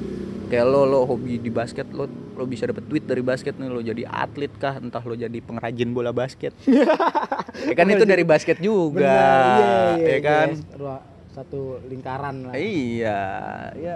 [0.47, 3.81] kayak lo lo hobi di basket lo lo bisa dapet duit dari basket nih lo
[3.83, 4.79] jadi atlet kah?
[4.79, 6.55] Entah lo jadi pengrajin bola basket.
[7.57, 10.49] Ya kan itu dari basket juga Benar, iya, iya, ya kan?
[10.53, 10.77] iya.
[10.77, 12.55] Ruang- satu lingkaran lah.
[12.57, 13.21] Iya
[13.77, 13.95] ya.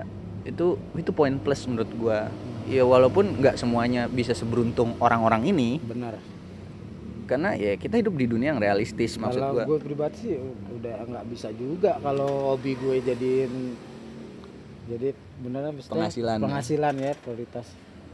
[0.48, 2.32] Itu itu poin plus menurut gua.
[2.64, 5.76] Ya walaupun nggak semuanya bisa seberuntung orang-orang ini.
[5.80, 6.16] Benar.
[7.28, 9.64] Karena ya kita hidup di dunia yang realistis maksud kalau gua.
[9.68, 10.34] gue pribadi sih
[10.80, 13.52] udah nggak bisa juga kalau hobi gue jadiin
[14.90, 16.42] jadi beneran maksudnya Penghasilan ya.
[16.42, 17.66] penghasilan ya prioritas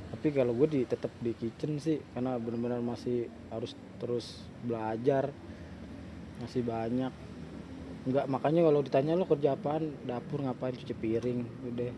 [0.07, 3.18] tapi kalau gue di tetap di kitchen sih karena benar-benar masih
[3.49, 4.27] harus terus
[4.61, 5.33] belajar
[6.37, 7.11] masih banyak
[8.07, 11.91] nggak makanya kalau ditanya lo kerja apaan dapur ngapain cuci piring udah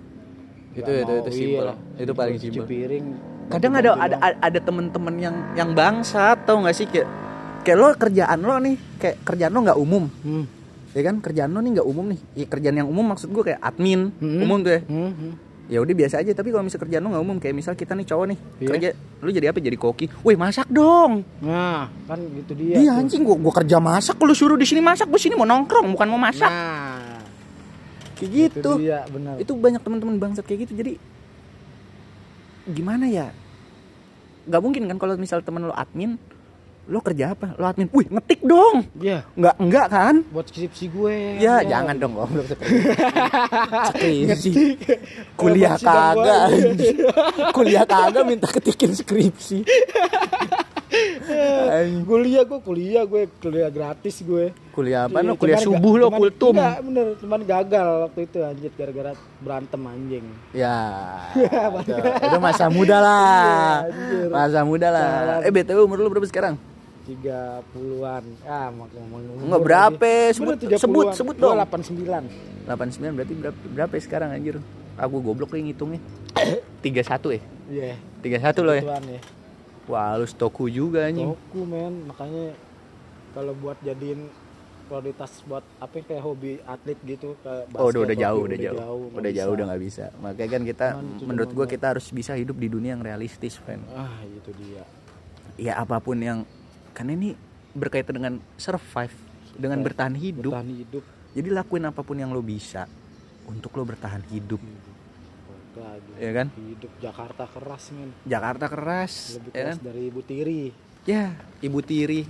[0.71, 1.65] Itu- Nggak itu- itu iya simpel.
[1.65, 1.77] lah.
[1.97, 2.65] Itu paling cuci simpel.
[2.67, 3.05] piring
[3.49, 7.09] kadang ada ada ada, ada temen-temen yang yang bangsa tau nggak sih kayak
[7.61, 10.45] kayak lo kerjaan lo nih kayak kerjaan lo nggak umum hmm.
[10.91, 12.21] Ya kan kerjaan lo nih nggak umum nih.
[12.35, 14.41] Ya, kerjaan yang umum maksud gue kayak admin Hmm.
[14.41, 14.81] umum tuh ya.
[14.83, 15.33] Hmm, hmm.
[15.69, 16.33] ya udah biasa aja.
[16.33, 18.69] Tapi kalau misal kerjaan lo nggak umum kayak misal kita nih cowok nih Iya.
[18.69, 19.59] kerja lu jadi apa?
[19.59, 20.07] Jadi koki.
[20.23, 21.23] Woi masak dong.
[21.39, 22.99] Nah kan gitu dia dia tuh.
[22.99, 24.17] anjing gua gua kerja masak.
[24.17, 26.49] Lu suruh di sini masak gua sini mau nongkrong bukan mau masak.
[26.49, 27.21] Nah
[28.15, 30.73] kayak itu gitu dia benar itu banyak teman-teman bangsat kayak gitu.
[30.75, 30.93] Jadi
[32.67, 33.31] gimana ya?
[34.45, 36.17] Nggak mungkin kan kalau misal temen lo admin
[36.89, 37.53] lo kerja apa?
[37.61, 37.93] Lo admin.
[37.93, 38.89] Wih ngetik dong.
[38.97, 40.15] Iya, nggak enggak kan?
[40.33, 41.17] Buat skripsi gue.
[41.37, 41.69] ya Iya.
[41.69, 42.49] jangan dong goblok.
[43.93, 44.51] Skripsi.
[45.37, 46.49] Kuliah kagak.
[47.57, 49.69] kuliah kagak minta ketikin skripsi.
[51.69, 52.05] Anjing.
[52.11, 55.21] kuliah gue kuliah gue kuliah gratis gue kuliah apa?
[55.21, 56.55] Iya, lo kuliah cuman subuh lo kultum.
[56.57, 57.07] enggak bener.
[57.21, 59.13] Cuman gagal waktu itu anjir gara-gara
[59.45, 60.25] berantem anjing.
[60.57, 60.79] Ya.
[61.37, 63.85] Itu, itu masa muda lah.
[63.85, 64.29] Anjir.
[64.33, 65.45] masa muda lah.
[65.45, 66.57] Eh btw umur lu berapa sekarang
[67.09, 67.39] tiga
[67.71, 68.21] puluhan.
[68.45, 71.57] Ah mau ngomong Enggak berapa, sebut- sebut, sebut dong.
[71.57, 72.23] delapan sembilan.
[72.69, 74.61] 89 berarti berapa, berapa ya sekarang anjir?
[74.95, 76.01] Aku goblok kayak ngitungnya.
[76.85, 77.01] 31
[77.33, 77.41] ya?
[77.67, 77.95] Iya.
[78.21, 78.83] 31 lo ya?
[78.83, 79.21] Kebetulan ya.
[79.89, 81.33] Wah lu stoku juga anjing.
[81.33, 82.05] Toku men.
[82.07, 82.53] Makanya
[83.33, 84.29] kalau buat jadiin
[84.85, 88.59] prioritas buat apa ya, kayak hobi atlet gitu kayak Oh udah udah basket, jauh udah
[88.59, 88.77] jauh.
[88.77, 90.05] nggak udah jauh udah nggak bisa.
[90.19, 93.81] Makanya kan kita Cuman menurut buat- kita harus bisa hidup di dunia yang realistis friend.
[93.91, 94.85] Ah itu dia.
[95.57, 96.45] Ya apa pun yang
[96.99, 97.31] karena ini
[97.79, 99.15] berkaitan dengan survive
[99.55, 100.51] dengan bertahan hidup.
[100.51, 101.03] Bertahan hidup.
[101.31, 102.91] Jadi lakuin apa pun yang lo bisa
[103.47, 104.59] untuk lo bertahan hidup.
[104.59, 106.11] Balik lagi.
[106.19, 106.47] Ya kan?
[106.59, 108.11] Hidup Jakarta keras men.
[108.27, 109.87] Jakarta keras lebih ya keras kan?
[109.87, 110.63] dari Ibu Tiri.
[111.07, 112.27] Ya ibu tiri.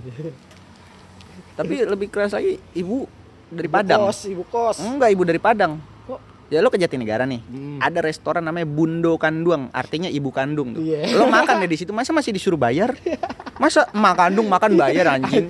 [1.59, 3.09] Tapi lebih keras lagi ibu
[3.49, 3.99] dari Ibu Padang.
[4.05, 4.77] kos ibu kos.
[4.85, 5.81] Enggak ibu dari Padang.
[6.07, 6.19] Kok?
[6.53, 7.41] Ya lo ke Jatinegara nih.
[7.43, 7.77] Hmm.
[7.83, 10.85] ada restoran namanya Bundo Kanduang artinya ibu kandung tuh.
[10.85, 11.11] Iya.
[11.17, 11.91] lo makan deh di situ.
[11.91, 12.95] Masa masih disuruh bayar
[13.59, 15.45] masa emak kandung makan bayar anjing?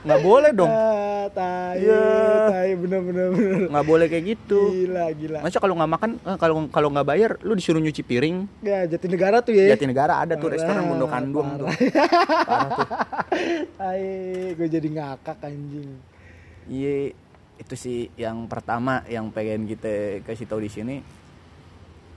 [0.00, 0.70] Nggak boleh dong.
[0.70, 2.02] Ah tai Iya.
[2.48, 3.60] tai bener bener bener.
[3.68, 4.60] Nggak boleh kayak gitu.
[4.72, 5.38] Gila gila.
[5.42, 8.46] Masa kalau nggak makan eh, kalau kalau nggak bayar lu disuruh nyuci piring?
[8.62, 9.74] Ya Jatinegara tuh ya.
[9.74, 11.08] Jatinegara ada tuh Parah, restoran tuh.
[11.10, 11.26] parah.
[11.50, 11.68] Tuh.
[13.76, 14.02] Tai
[14.54, 15.90] gue jadi ngakak anjing.
[16.66, 17.10] Iya,
[17.58, 20.96] itu sih yang pertama yang pengen kita kasih tahu di sini.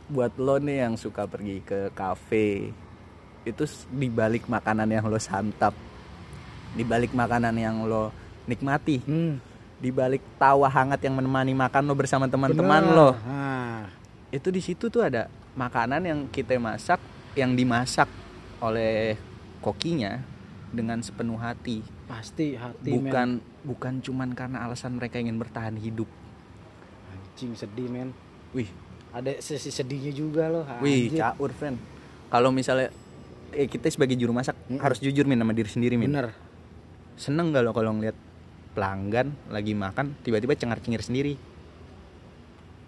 [0.03, 2.69] Buat lo nih yang suka pergi ke kafe,
[3.43, 5.75] itu di balik makanan yang lo santap,
[6.73, 8.11] di balik makanan yang lo
[8.47, 9.33] nikmati, hmm.
[9.79, 13.87] di balik tawa hangat yang menemani makan lo bersama teman-teman lo, ah
[14.33, 16.97] itu di situ tuh ada makanan yang kita masak,
[17.37, 18.09] yang dimasak
[18.57, 19.13] oleh
[19.61, 20.17] kokinya
[20.73, 23.05] dengan sepenuh hati, pasti hati men.
[23.05, 23.29] Bukan
[23.61, 26.09] bukan cuman karena alasan mereka ingin bertahan hidup.
[27.13, 28.09] anjing sedih men.
[28.57, 28.69] Wih,
[29.13, 30.65] ada sesi sedihnya juga loh.
[30.81, 31.77] Wih, caur friend.
[32.33, 32.89] Kalau misalnya
[33.55, 34.77] eh, kita sebagai juru masak Mm-mm.
[34.77, 36.09] harus jujur min sama diri sendiri min.
[36.09, 36.33] bener
[37.13, 38.17] Seneng gak lo kalau ngeliat
[38.71, 41.33] pelanggan lagi makan tiba-tiba cengar-cengir sendiri?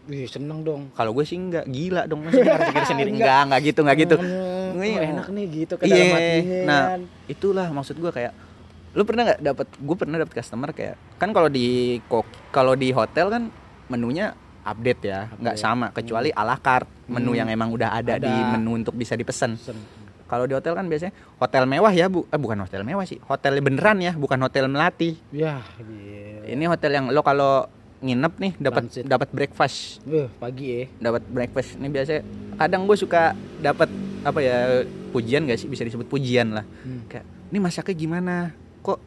[0.05, 3.09] wih seneng dong Kalau gue sih enggak, gila dong masih cengar-cengir sendiri.
[3.11, 3.41] Enggak.
[3.43, 4.15] Enggak, gitu, enggak gitu.
[4.17, 4.99] Hmm, Iya.
[4.99, 6.19] oh, enak nih gitu ke Iya, dalam
[6.63, 6.81] nah
[7.25, 8.33] itulah maksud gue kayak
[8.91, 11.65] lu pernah nggak dapat gue pernah dapat customer kayak kan kalau di
[12.03, 13.43] kok kalau di hotel kan
[13.87, 17.39] menunya update ya nggak sama kecuali ala carte menu Hmm.
[17.39, 18.23] yang emang udah ada, Ada.
[18.23, 19.55] di menu untuk bisa dipesan.
[20.25, 22.25] Kalau di hotel kan biasanya hotel mewah ya bu.
[22.33, 23.21] Eh, bukan hotel mewah sih.
[23.25, 25.17] Hotel beneran ya bukan hotel melati.
[25.29, 26.49] Ya gila.
[26.49, 27.69] ini hotel yang lo kalau
[28.01, 30.01] nginep nih dapat dapat breakfast.
[30.05, 30.83] Wih, pagi ya.
[31.09, 31.77] Dapat breakfast.
[31.77, 32.21] Ini biasanya
[32.57, 33.89] kadang gue suka dapat
[34.25, 35.69] apa ya pujian gak sih?
[35.69, 36.65] Bisa disebut pujian lah.
[36.85, 37.05] Hmm.
[37.09, 38.35] kayak ini masaknya gimana?
[38.81, 38.99] Kok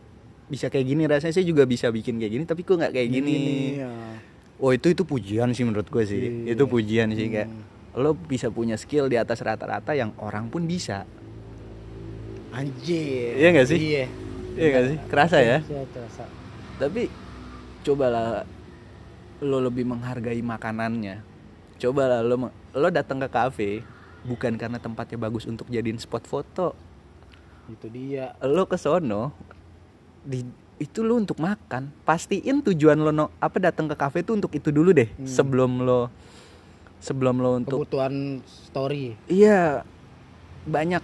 [0.47, 1.03] bisa kayak gini?
[1.07, 3.39] Rasanya saya juga bisa bikin kayak gini tapi kok nggak kayak gini?
[3.83, 3.91] Ya.
[4.59, 6.47] oh itu itu pujian sih menurut gue sih.
[6.47, 6.59] Iya.
[6.59, 7.78] itu pujian sih kayak Hmm.
[7.97, 11.09] Lo bisa punya skill di atas rata-rata yang orang pun bisa.
[12.53, 13.37] Anjir.
[13.37, 13.79] Iya nggak sih?
[13.79, 14.05] iya.
[14.59, 14.97] Iya gak sih?
[15.07, 15.59] Kerasa ya?
[15.63, 16.27] Iya, terasa
[16.79, 17.11] tapi
[17.83, 18.47] cobalah
[19.43, 21.21] lo lebih menghargai makanannya.
[21.79, 23.71] Cobalah lo lo datang ke kafe
[24.23, 26.75] bukan karena tempatnya bagus untuk jadiin spot foto.
[27.67, 28.35] Itu dia.
[28.43, 29.35] Lo ke sono
[30.23, 30.43] di
[30.79, 31.91] itu lo untuk makan.
[32.07, 35.27] Pastiin tujuan lo no, apa datang ke kafe tuh untuk itu dulu deh Hmm.
[35.27, 36.11] sebelum lo
[36.99, 39.15] sebelum lo untuk kebutuhan story.
[39.27, 39.87] Iya
[40.65, 41.03] banyak.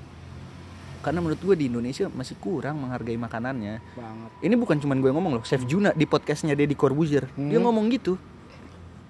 [1.01, 3.76] Karena menurut gue di Indonesia masih kurang menghargai makanannya.
[3.92, 4.30] Banget.
[4.40, 7.64] Ini bukan cuman gue ngomong loh Chef Juna di podcastnya Deddy Corbuzier dia Hmm.
[7.68, 8.16] ngomong gitu.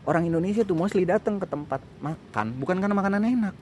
[0.04, 3.54] Orang Indonesia tuh mostly datang ke tempat makan bukan karena makanan enak.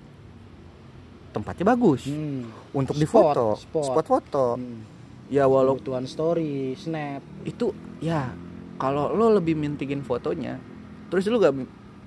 [1.32, 2.08] Tempatnya bagus.
[2.08, 2.48] Hmm.
[2.72, 3.84] untuk Spot, difoto spot.
[3.84, 4.46] spot foto.
[4.56, 4.80] Hmm.
[5.28, 7.20] ya walau kebutuhan story snap.
[7.44, 8.32] Itu ya
[8.76, 10.56] kalau lo lebih mintingin fotonya
[11.06, 11.52] terus lo gak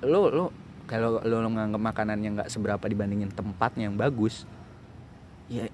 [0.03, 0.45] lo lo
[0.86, 4.46] kalau lo, lo nganggap makanannya nggak seberapa dibandingin tempatnya yang bagus
[5.50, 5.66] ya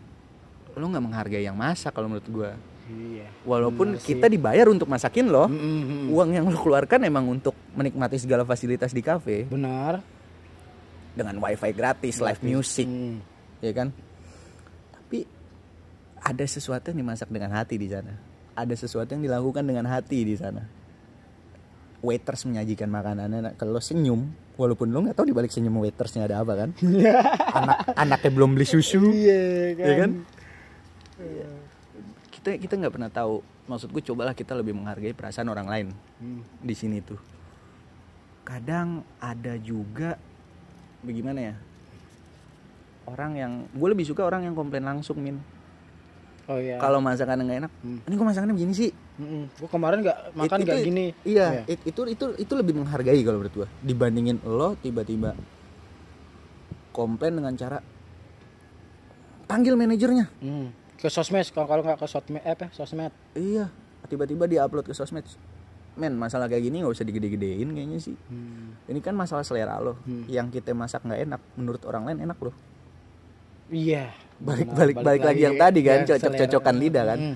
[0.72, 2.51] lo nggak menghargai yang masak kalau menurut gua.
[2.91, 3.28] Iya.
[3.43, 4.16] Walaupun Bener sih.
[4.16, 8.43] kita dibayar untuk masakin lo Hmm, hmm, uang yang lo keluarkan emang untuk menikmati segala
[8.43, 9.47] fasilitas di kafe.
[9.47, 9.99] Benar.
[11.12, 13.20] Dengan wifi gratis live music Hmm.
[13.59, 13.91] ya kan?
[14.95, 15.28] Tapi
[16.24, 18.16] ada sesuatu yang dimasak dengan hati di sana.
[18.55, 20.80] Ada sesuatu yang dilakukan dengan hati di sana
[22.02, 23.54] waiters menyajikan makanannya.
[23.56, 24.26] Kalau lo senyum
[24.58, 26.70] walaupun lo nggak tahu di balik senyum waitersnya ada apa kan?
[27.58, 29.02] Anak anaknya belum beli susu.
[29.14, 30.12] Iya kan, ya kan
[32.32, 33.45] kita kita nggak pernah tahu.
[33.70, 35.88] Maksud gue cobalah kita lebih menghargai perasaan orang lain
[36.18, 36.41] Hmm.
[36.60, 37.22] di sini tuh.
[38.41, 40.18] Kadang ada juga
[41.06, 41.56] bagaimana ya?
[43.06, 45.38] Orang yang gue lebih suka orang yang komplain langsung min
[46.52, 47.99] oh iya kalau masakan nggak enak Hmm.
[48.02, 49.43] ini kok masakannya begini sih Mm-mm.
[49.56, 51.72] gua kemarin nggak makan nggak gini iya Iya.
[51.72, 55.32] it- itu itu itu lebih menghargai kalau menurut gue dibandingin lo tiba-tiba
[56.91, 57.80] komplain dengan cara
[59.47, 60.72] panggil manajernya Hmm.
[60.95, 63.72] ke sosmed kalau kalau nggak ke sosmed eh, apa sosmed iya
[64.06, 65.24] tiba-tiba dia upload ke sosmed
[65.93, 68.76] men masalah kayak gini nggak usah digede-gedein kayaknya sih Hmm.
[68.86, 70.24] ini kan masalah selera lo Hmm.
[70.26, 72.56] yang kita masak nggak enak menurut orang lain enak loh
[73.72, 74.11] iya.
[74.41, 77.19] Balik Benar, balik balik lagi yang tadi kan ya, cocok-cocokan lidah kan.
[77.22, 77.36] Mm.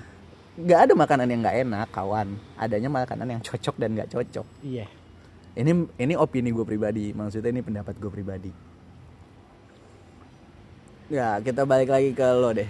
[0.56, 2.28] nggak ada makanan yang nggak enak kawan.
[2.56, 4.46] Adanya makanan yang cocok dan nggak cocok.
[4.64, 4.86] Iya.
[5.56, 5.72] Ini
[6.02, 7.12] ini opini gue pribadi.
[7.12, 8.52] Maksudnya ini pendapat gue pribadi.
[11.12, 12.66] Ya kita balik lagi ke lo deh.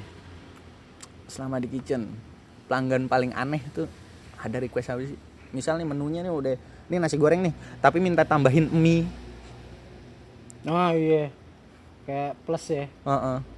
[1.31, 2.13] Selama di kitchen
[2.69, 3.89] pelanggan paling aneh tuh
[4.37, 5.19] ada request apa sih?
[5.55, 6.55] Misal nih menunya nih udah
[6.93, 9.09] ini nasi goreng nih tapi minta tambahin mie.
[10.69, 11.33] Oh iya.
[12.05, 12.87] Kayak plus ya.
[13.07, 13.56] Heeh.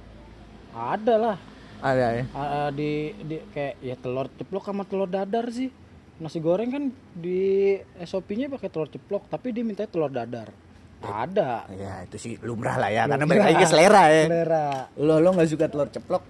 [0.73, 1.37] Ada lah.
[1.79, 2.23] Ada ya?
[2.35, 5.71] Ah, di, di kayak ya telur ceplok sama telur dadar sih.
[6.19, 6.83] Nasi goreng kan
[7.15, 10.51] di SOP-nya pakai telur ceplok tapi dia minta telur dadar.
[10.99, 11.71] Ada.
[11.71, 14.23] Ya itu sih lumrah lah ya karena balik lagi ke selera ya.
[14.27, 14.67] Selera.
[14.99, 16.23] Lo lo nggak suka telur ceplok?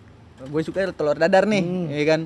[0.45, 2.21] Gue suka telur dadar nih ya kan?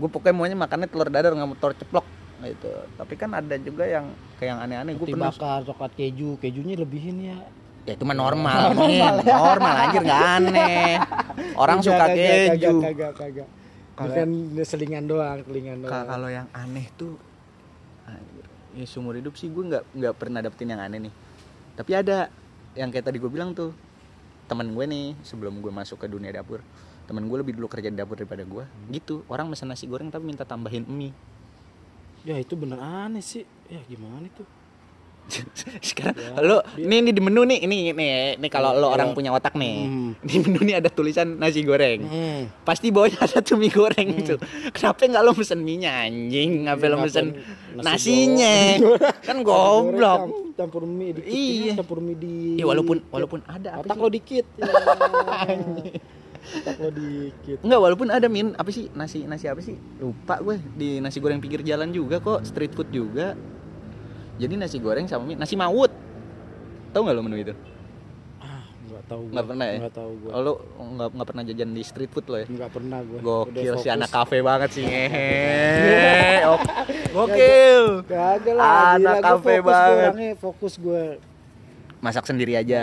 [0.00, 2.06] Gue pokoknya maunya makannya telur dadar nggak mau telur ceplok
[2.44, 6.74] gitu tapi kan ada juga yang kayak yang aneh-aneh gue pernah bakar coklat keju kejunya
[6.76, 7.38] lebihin ya
[7.84, 8.58] ya itu mah normal.
[8.74, 10.88] Normal, normal anjir nggak aneh.
[11.62, 12.74] Orang Kagak, suka keju.
[12.80, 13.48] kagak kagak
[13.94, 14.28] bukan
[14.66, 16.02] selingan doang selingan doang.
[16.10, 17.14] kalau yang aneh tuh
[18.10, 21.14] anjir, ya seumur hidup sih gue nggak nggak pernah dapetin yang aneh nih.
[21.78, 22.26] Tapi ada
[22.74, 23.70] yang kayak tadi gue bilang tuh
[24.50, 26.60] temen gue nih sebelum gue masuk ke dunia dapur
[27.04, 30.24] temen gue lebih dulu kerja di dapur daripada gue gitu orang pesan nasi goreng tapi
[30.24, 31.12] minta tambahin mie.
[32.24, 33.44] Ya itu bener aneh sih.
[33.68, 34.42] Ya gimana itu
[35.82, 38.94] sekarang Ya, lo ini ini di menu nih ini nih ini kalau lo Ya.
[38.94, 39.76] orang punya otak nih.
[39.82, 40.10] Hmm.
[40.20, 42.00] di menu nih ada tulisan nasi goreng.
[42.02, 42.40] Hmm.
[42.62, 44.38] pasti bawahnya ada tuh mie goreng tuh
[44.70, 46.64] kenapa nggak lo pesen mie nya anjing?
[46.64, 47.26] Ngapa lo pesen
[47.74, 48.54] nasi nasinya?
[49.20, 50.20] Kan goblok.
[50.22, 51.72] cam- campur mie dikit Iya.
[51.76, 54.70] campur mie di ya walaupun walaupun ada apa otak lo dikit ya.
[56.54, 57.58] otak lo dikit.
[57.58, 58.52] Enggak, walaupun ada min.
[58.52, 58.92] Apa sih?
[58.92, 59.74] Nasi nasi apa sih?
[59.96, 60.60] Lupa gue.
[60.70, 62.44] Di nasi goreng pinggir jalan juga kok.
[62.44, 63.32] Street food juga
[64.34, 65.90] jadi nasi goreng sama mie nasi mawut
[66.90, 67.54] tahu nggak lo menu itu?
[68.38, 69.32] Ah nggak tahu gua.
[69.32, 69.78] Nggak pernah ya?
[69.80, 70.30] nggak tahu gua.
[70.30, 72.46] Oh, lo nggak nggak pernah jajan di street food lo ya?
[72.46, 73.18] Nggak pernah gua.
[73.20, 75.30] Gokil si anak kafe banget sih ngehe.
[76.46, 76.72] Ok-
[77.10, 77.84] gokil.
[78.04, 80.06] Kagak lah Anak kafe banget.
[80.08, 81.18] orangnya fokus gue
[81.98, 82.82] masak sendiri aja.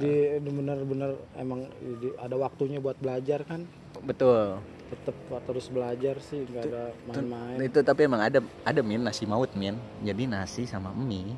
[0.00, 1.68] di bener-bener emang
[2.00, 3.68] di- ada waktunya buat belajar kan.
[4.00, 4.58] Betul
[4.92, 5.16] tetep
[5.48, 7.56] terus belajar sih nggak ada main-main.
[7.64, 9.72] itu tapi emang ada ada min nasi maut min.
[10.04, 11.32] Jadi nasi sama mie.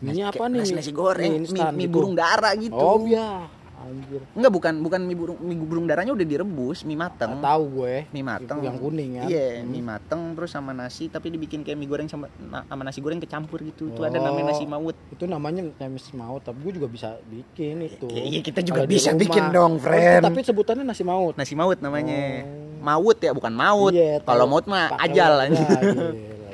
[0.00, 0.58] Mie Nasi- apa nih?
[0.64, 2.72] nasi, nasi goreng Mie mie, mie burung dara gitu.
[2.72, 3.44] Oh ya
[3.76, 4.22] anjir.
[4.32, 7.36] Enggak bukan bukan mie burung mie burung darahnya udah direbus mie mateng.
[7.36, 7.94] Nggak tahu gue.
[8.10, 8.58] Mie mateng.
[8.60, 9.26] yang kuning kan?
[9.26, 12.98] Iya mie mateng terus sama nasi tapi dibikin kayak mie goreng sama na- sama nasi
[12.98, 13.88] goreng kecampur gitu.
[13.88, 14.70] Itu ada namanya nasi Oh.
[14.70, 14.96] maut.
[15.08, 18.06] Itu namanya nyamis maut tapi gue juga bisa bikin itu.
[18.06, 20.22] Iya, iya, kita juga di bisa bikin dong, Oh, friend.
[20.22, 21.34] tapi sebutannya nasi maut.
[21.34, 22.42] Nasi maut namanya.
[22.42, 22.62] Oh.
[22.80, 23.90] maut ya bukan maut.
[23.90, 25.80] Iya, kalau maut mah ajal aja gila.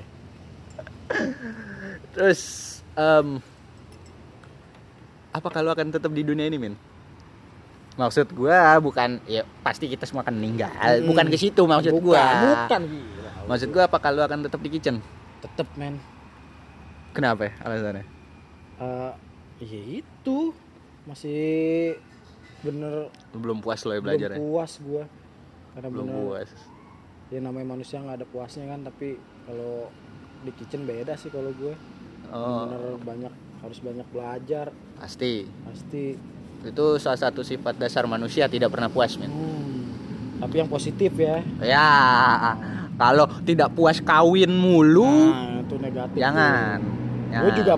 [2.10, 2.40] terus
[2.92, 3.38] em,
[5.30, 6.74] apa kalau akan tetap di dunia ini min
[8.00, 10.72] maksud gua bukan ya pasti kita semua akan meninggal.
[10.72, 11.04] Mm.
[11.04, 12.24] bukan ke situ maksud bukan, gua.
[12.64, 13.30] bukan gila.
[13.44, 15.04] Maksud gua apa kalau akan tetap di kitchen?
[15.44, 16.00] Tetep men.
[17.12, 18.04] Kenapa ya alasannya?
[18.80, 19.12] Eh,
[19.60, 20.56] ya itu.
[21.04, 21.96] Masih
[22.64, 23.08] bener.
[23.36, 25.04] Belum puas lo ya belum belajar ya puas gue
[25.76, 26.50] karena belum bener puas.
[27.30, 29.16] Ya namanya manusia nggak ada puasnya kan tapi
[29.48, 29.88] kalau
[30.44, 31.74] di kitchen beda sih kalau gue
[32.32, 32.68] oh.
[32.68, 34.66] Bener banyak harus banyak belajar.
[34.96, 35.48] Pasti.
[35.64, 36.04] Pasti
[36.62, 39.80] itu salah satu sifat dasar manusia tidak pernah puas min Hmm,
[40.38, 41.40] tapi yang positif ya.
[41.58, 41.88] Ya
[42.94, 46.78] kalau tidak puas kawin mulu nah itu negatif jangan
[47.30, 47.74] gue juga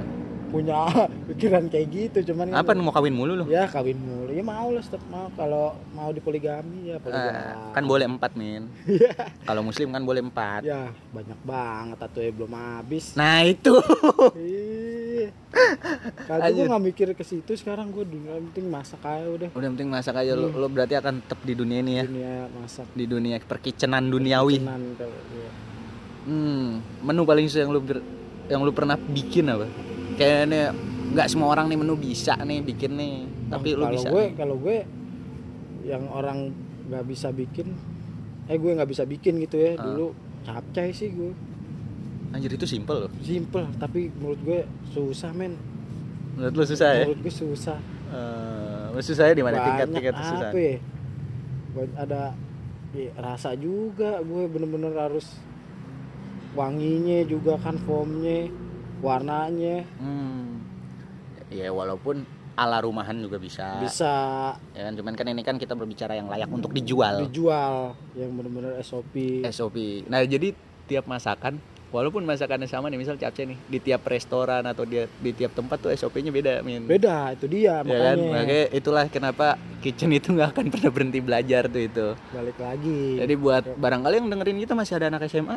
[0.48, 0.84] punya
[1.30, 4.28] pikiran kayak gitu cuman kan- apa mau kawin mulu lo ya kawin mulu.
[4.28, 5.30] Ya mau lah tetap mau.
[5.32, 7.38] Kalau mau di poligami ya poligami.
[7.38, 8.66] Eh, kan boleh empat min
[9.48, 10.60] kalau muslim kan boleh empat.
[10.62, 13.14] Ya banyak banget atau ya belum habis.
[13.14, 13.72] Nah itu
[16.24, 19.48] Kagak gue nggak mikir ke situ sekarang gue dunia yang penting masak aja udah.
[19.52, 22.04] Udah penting masak aja lo, lo berarti akan tetap di dunia ini ya?
[22.04, 22.86] Dunia masak.
[22.90, 24.56] Di dunia perkicenan duniawi.
[24.58, 25.50] Senang kalau iya.
[26.24, 26.66] hmm,
[27.02, 28.06] menu paling susah yang lu ber-
[28.46, 29.66] yang lu pernah bikin apa?
[30.14, 30.74] Kayaknya
[31.12, 33.14] nggak semua orang nih menu bisa nih bikin nih
[33.52, 34.76] tapi lu kalau bisa gue kalau gue
[35.84, 36.48] yang orang
[36.88, 37.76] nggak bisa bikin
[38.48, 39.84] eh gue nggak bisa bikin gitu ya Ah.
[39.84, 41.36] dulu capcay sih gue
[42.32, 43.10] Anjir itu simple loh.
[43.20, 45.54] simple tapi menurut gue susah men
[46.32, 47.04] Menurut lu susah ya?
[47.04, 47.78] menurut gue susah
[48.08, 50.48] Eh, susahnya di mana tingkat banyak tingkat susah?
[50.48, 50.76] apa ya
[51.94, 52.22] ada
[52.92, 55.24] ya, rasa juga gue bener-bener harus
[56.52, 58.52] wanginya juga kan foamnya
[59.00, 60.60] warnanya Hmm.
[61.48, 63.80] Ya walaupun ala rumahan juga bisa.
[63.80, 64.12] bisa
[64.70, 67.24] Ya kan cuman kan ini kan kita berbicara yang layak untuk dijual.
[67.24, 70.04] dijual yang bener-bener SOP SOP.
[70.06, 70.52] Nah, jadi
[70.84, 71.56] tiap masakan
[71.92, 75.76] walaupun masakannya sama nih, misal capcay nih, di tiap restoran atau di, di tiap tempat
[75.78, 76.88] tuh SOP-nya beda, Min.
[76.88, 78.16] beda itu dia Ya kan?
[78.16, 78.32] makanya.
[78.32, 82.06] Makanya itulah kenapa kitchen itu nggak akan pernah berhenti belajar tuh itu.
[82.32, 83.20] balik lagi.
[83.20, 85.56] Jadi buat barangkali yang dengerin kita masih ada anak SMA,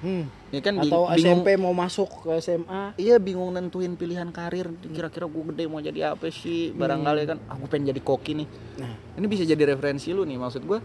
[0.00, 0.24] hmm.
[0.56, 0.74] ya kan?
[0.80, 4.72] Atau bingung SMP mau masuk ke SMA Iya bingung nentuin pilihan karir.
[4.80, 6.72] Kira-kira gue gede mau jadi apa sih?
[6.72, 8.48] Barangkali kan Aku pengen jadi koki nih.
[8.80, 8.96] Nah.
[9.20, 10.78] Ini bisa jadi referensi lu nih Maksud gue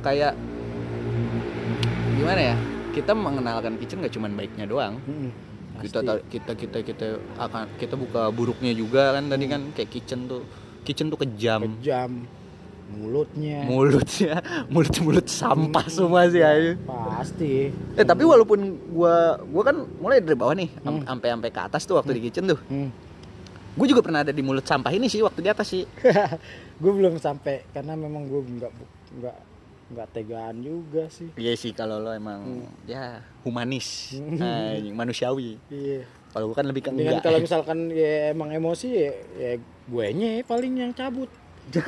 [0.00, 0.36] Kayak
[2.16, 5.02] Gimana ya Kita mengenalkan kitchen gak cuman baiknya doang.
[5.02, 5.30] Hmm,
[5.82, 6.22] kita pasti.
[6.30, 10.46] kita kita kita akan kita buka buruknya juga kan tadi kan kayak kitchen tuh.
[10.82, 11.60] Kitchen tuh kejam.
[11.74, 12.22] Kejam.
[12.86, 13.64] Mulutnya.
[13.64, 14.34] Mulutnya
[14.72, 17.72] mulut mulut sampah semua sih ayo pasti.
[17.96, 21.08] Eh tapi walaupun gua gua kan mulai dari bawah nih am- Hmm.
[21.08, 22.60] sampai sampai ke atas tuh waktu di kitchen tuh.
[22.66, 22.92] Hmm.
[23.74, 25.82] gue juga pernah ada di mulut sampah ini sih waktu di atas sih.
[26.78, 28.70] Gue belum sampai karena memang gue nggak
[29.18, 29.36] nggak
[29.94, 31.30] nggak tegaan juga sih.
[31.38, 34.18] Iya sih kalau lo emang ya humanis.
[34.18, 34.42] Hmm.
[34.74, 35.56] Anjing, manusiawi.
[35.70, 36.02] Iya.
[36.34, 37.30] Kalau gue kan lebih ke dengan enggak.
[37.30, 41.30] kalau misalkan ya emang emosi ya, ya gue paling yang cabut.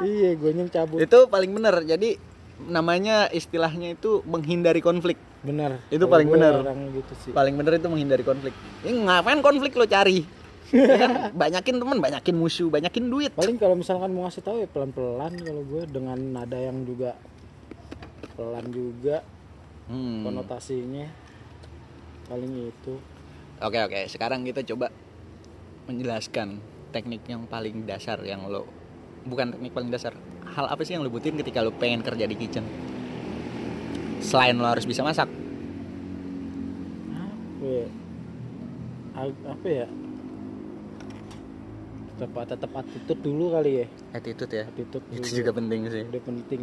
[0.00, 0.98] Iya gue yang cabut.
[0.98, 1.84] Itu paling bener.
[1.84, 2.16] Jadi
[2.66, 5.20] namanya istilahnya itu menghindari konflik.
[5.44, 5.80] Bener.
[5.92, 7.32] Itu Kalau paling orang gitu sih.
[7.32, 8.56] Paling bener itu menghindari konflik.
[8.84, 10.40] Ini ngapain konflik lo cari?
[10.70, 11.12] Ya kan?
[11.34, 13.34] banyakin temen banyakin musuh banyakin duit.
[13.34, 17.18] Paling kalau misalkan mau ngasih tahu ya pelan pelan kalau gue dengan nada yang juga
[18.34, 19.22] pelan juga
[19.90, 20.22] Hmm.
[20.22, 21.06] konotasinya.
[22.30, 22.94] Paling itu.
[23.58, 24.00] Oke oke.
[24.06, 24.88] Sekarang kita coba
[25.90, 26.62] menjelaskan
[26.94, 28.66] teknik yang paling dasar yang lo
[29.26, 30.14] bukan teknik paling dasar
[30.54, 32.62] hal apa sih yang lo butuhin ketika lo pengen kerja di kitchen?
[34.22, 35.26] Selain lo harus bisa masak.
[37.10, 37.86] Apa ya?
[39.50, 39.86] Apa ya?
[42.20, 43.86] Tetap tetap attitude dulu kali ya.
[44.12, 44.64] Attitude ya?
[44.68, 45.18] Attitude dulu.
[45.18, 46.04] itu juga penting sih.
[46.04, 46.60] Udah penting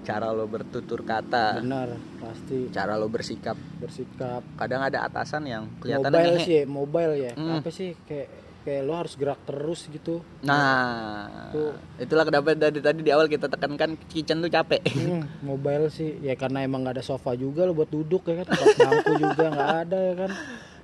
[0.00, 1.88] cara lo bertutur kata benar
[2.18, 6.42] pasti cara lo bersikap bersikap kadang ada atasan yang kelihatan mobile ngehe.
[6.42, 7.58] sih ya, mobile ya Hmm.
[7.58, 8.28] apa sih kayak
[8.58, 11.72] kayak lo harus gerak terus gitu Nah, Tuh.
[11.96, 14.84] itulah kenapa dari tadi di awal kita tekankan kitchen tuh capek.
[14.90, 18.46] Hmm, mobile sih ya karena emang nggak ada sofa juga lo buat duduk ya kan
[18.50, 20.30] tempat bangku juga nggak ada ya kan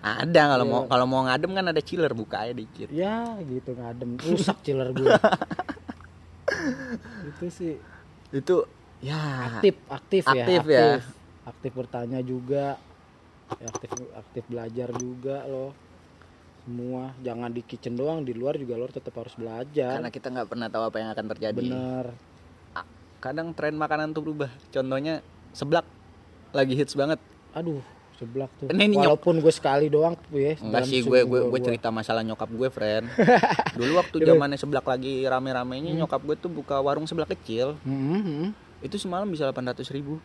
[0.00, 0.68] Ada kalau Iya.
[0.70, 2.88] mau kalau mau ngadem kan ada chiller buka aja dikit.
[2.90, 5.08] ya gitu ngadem rusak chiller gue
[7.26, 7.74] itu sih
[8.30, 8.64] Itu
[9.04, 9.20] ya
[9.52, 10.88] aktif aktif, ya Aktif ya.
[11.44, 12.80] aktif bertanya juga
[13.54, 15.76] Ya, aktif aktif belajar juga loh
[16.58, 20.48] semua jangan di kitchen doang di luar juga lo tetap harus belajar karena kita nggak
[20.48, 21.60] pernah tahu apa yang akan terjadi.
[21.60, 22.06] bener
[23.20, 24.48] Kadang tren makanan tuh berubah.
[24.68, 25.84] Contohnya seblak
[26.50, 27.16] lagi hits banget.
[27.52, 27.80] aduh
[28.14, 31.60] seblak tuh Ini nyok- walaupun gue sekali doang tuh ya Enggak sih gue gue gue
[31.62, 33.08] cerita masalah nyokap gue, friend.
[33.78, 37.76] Dulu waktu zamannya seblak lagi rame-ramenya nyokap gue tuh buka warung seblak kecil.
[37.80, 38.48] Hmm, hmm.
[38.84, 40.20] Itu semalam bisa 800 ribu.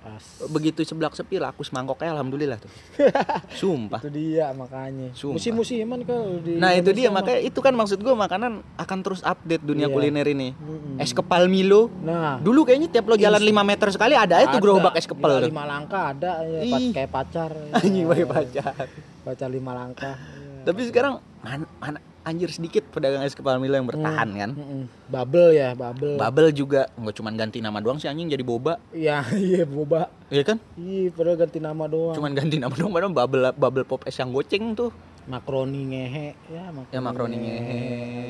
[0.00, 2.70] As- Begitu seblak sepi laku semangkoknya alhamdulillah tuh.
[3.52, 3.98] Sumpah.
[4.00, 5.34] itu dia makanya Sumpah.
[5.34, 9.60] musim-musiman kalau di Nah itu dia makanya itu kan maksud gue makanan akan terus update
[9.60, 9.92] dunia Iya.
[9.92, 10.54] kuliner ini.
[10.54, 10.96] Mm-mm.
[10.96, 11.90] Es kepal Milo.
[12.00, 15.50] nah Dulu kayaknya tiap lo jalan 5 meter sekali ada itu gerobak es kepal tuh.
[15.50, 16.94] lima langkah ada ya, Ih.
[16.94, 17.74] kayak pacar ya.
[17.82, 18.72] Anjing pakai pacar.
[19.20, 20.62] pacar lima langkah ya.
[20.64, 24.50] Tapi sekarang mana, mana anjir sedikit pedagang es kepal Milo yang bertahan kan.
[24.52, 24.82] Mm-mm.
[25.06, 29.22] bubble ya bubble Bubble juga nggak cuma ganti nama doang sih anjing jadi boba, iya
[29.38, 30.58] iya boba Iya kan?
[30.74, 34.34] iya padahal ganti nama doang Cuman ganti nama doang padahal bubble bubble pop es yang
[34.34, 34.90] goceng tuh.
[35.26, 37.78] makroni ngehe ya makroni, Ya, makroni ngehe.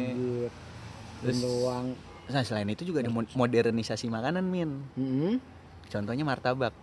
[0.06, 0.50] anjir.
[1.18, 1.86] Terus- doang
[2.26, 4.82] Nah selain itu juga ada mo- modernisasi makanan min.
[4.92, 5.38] Mm-mm.
[5.86, 6.74] Contohnya martabak.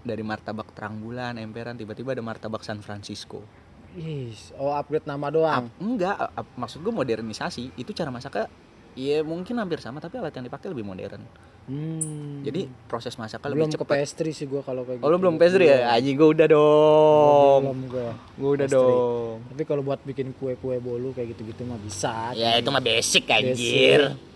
[0.00, 3.44] Dari martabak terang bulan, emperan tiba-tiba ada martabak San Francisco.
[3.92, 8.46] Is, oh upgrade nama doang Ap- enggak, a- maksud gue modernisasi itu cara masaknya
[8.92, 11.22] Iya mungkin hampir sama tapi alat yang dipakai lebih modern.
[11.64, 12.42] Hmm.
[12.42, 13.96] Jadi proses masaknya belum lebih ke cepat.
[13.96, 15.22] pastry sih gua kalau kayak Oh lu gitu.
[15.22, 15.94] belum pastry ya?
[15.94, 17.60] Anjing gue udah dong.
[17.64, 18.90] belum gua Gue udah Pastry.
[18.90, 19.36] dong.
[19.46, 24.10] tapi kalau buat bikin kue-kue bolu kayak gitu-gitu mah bisa Ya itu mah basic anjir.
[24.10, 24.28] Basic.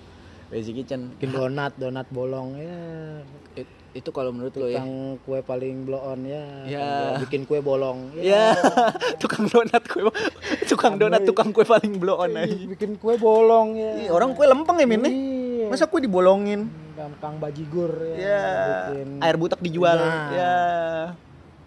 [0.47, 1.01] Basic kitchen.
[1.13, 2.79] bikin donat donat bolong ya
[3.57, 4.83] It- itu kalau menurut lo ya.
[4.83, 4.93] tukang
[5.23, 6.87] kue paling blow on ya Ya.
[7.15, 8.51] Gua bikin kue bolong Ya,
[9.23, 10.03] tukang donat kue.
[10.67, 12.51] Tukang donat, tukang kue paling blow on aja.
[12.51, 15.15] Ih, bikin kue bolong ya Ih, orang kue lempeng ya Min nih.
[15.15, 15.67] Iya.
[15.71, 16.67] Masa kue dibolongin?
[16.99, 18.43] Kang, Kang Bajigur ya, Ya,
[18.91, 19.99] bikin air butek dijual.
[19.99, 20.31] Nah.
[20.35, 20.57] Ya.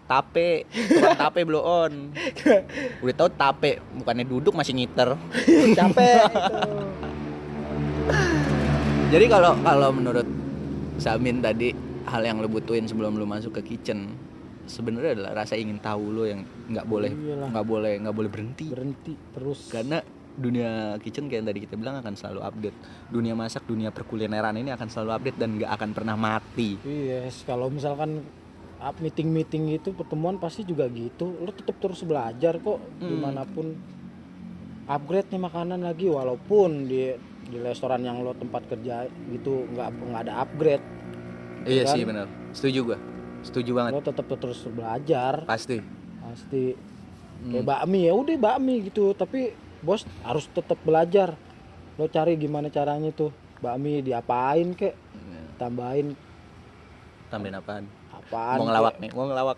[0.08, 2.12] Tape, tukang tape blow on.
[3.04, 5.16] Udah tau tape, bukannya duduk masih ngiter.
[5.80, 6.72] capek itu.
[9.08, 10.28] Jadi kalau kalau menurut
[10.98, 14.12] Samin tadi hal yang lo butuhin sebelum lo masuk ke kitchen
[14.68, 17.12] sebenarnya adalah rasa ingin tahu lo yang nggak boleh
[17.48, 20.00] nggak boleh nggak boleh berhenti berhenti terus karena
[20.38, 22.76] dunia kitchen kayak yang tadi kita bilang akan selalu update
[23.10, 27.66] dunia masak dunia perkulineran ini akan selalu update dan nggak akan pernah mati Yes, kalau
[27.72, 28.22] misalkan
[28.78, 31.34] up meeting-meeting itu pertemuan pasti juga gitu.
[31.42, 33.10] Lo tetap terus belajar kok Hmm.
[33.10, 33.74] di mana pun.
[34.88, 37.12] Upgrade nih makanan lagi walaupun di
[37.48, 40.84] di restoran yang lo tempat kerja gitu nggak nggak ada upgrade.
[41.66, 41.94] Iya Kan?
[41.96, 42.98] sih benar setuju gua.
[43.38, 43.92] Setuju banget.
[43.94, 45.46] Lo tetap terus belajar.
[45.46, 45.78] Pasti.
[46.20, 46.74] Pasti.
[47.38, 47.52] Hmm.
[47.54, 49.14] Kayak bakmi ya udah bakmi gitu.
[49.14, 51.38] Tapi bos harus tetap belajar.
[51.94, 53.30] Lo cari gimana caranya tuh.
[53.62, 54.94] Bakmi diapain kek?
[54.94, 55.40] Iya.
[55.58, 56.14] tambahin.
[57.30, 57.84] Tambahin apaan?
[58.14, 58.68] Apaan mau kek.
[58.70, 59.56] ngelawak nih mau ngelawak.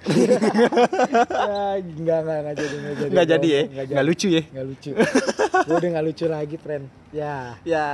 [1.33, 3.63] Ah, enggak enggak enggak jadi enggak jadi nggak jadi ya?
[3.65, 4.43] Enggak nggak lucu ya?
[4.45, 4.91] Nggak lucu.
[5.61, 6.85] Gue udah nggak lucu lagi friend.
[7.13, 7.37] Ya.
[7.65, 7.89] Ya.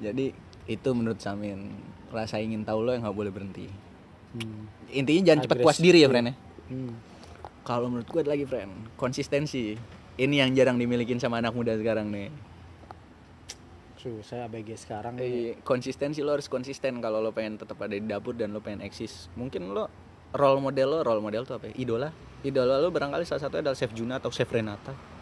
[0.00, 0.26] Jadi
[0.68, 3.68] itu menurut Samin rasa ingin tahu lo yang nggak boleh berhenti.
[4.92, 6.34] Intinya jangan cepat puas diri ya friend ya.
[6.68, 6.92] Hmm.
[7.64, 9.76] kalau menurut gue lagi friend konsistensi.
[10.18, 12.26] Ini yang jarang dimilikin sama anak muda sekarang nih.
[14.02, 15.54] Susah ABG sekarang nih.
[15.54, 18.82] Eh, konsistensi lo harus konsisten kalau lo pengen tetap ada di dapur dan lo pengen
[18.82, 19.30] eksis.
[19.38, 19.86] Mungkin lo
[20.34, 21.74] role model lo role model tuh apa ya?
[21.78, 22.10] idola.
[22.42, 25.17] Idola lo barangkali salah satunya adalah chef Juna atau chef Renata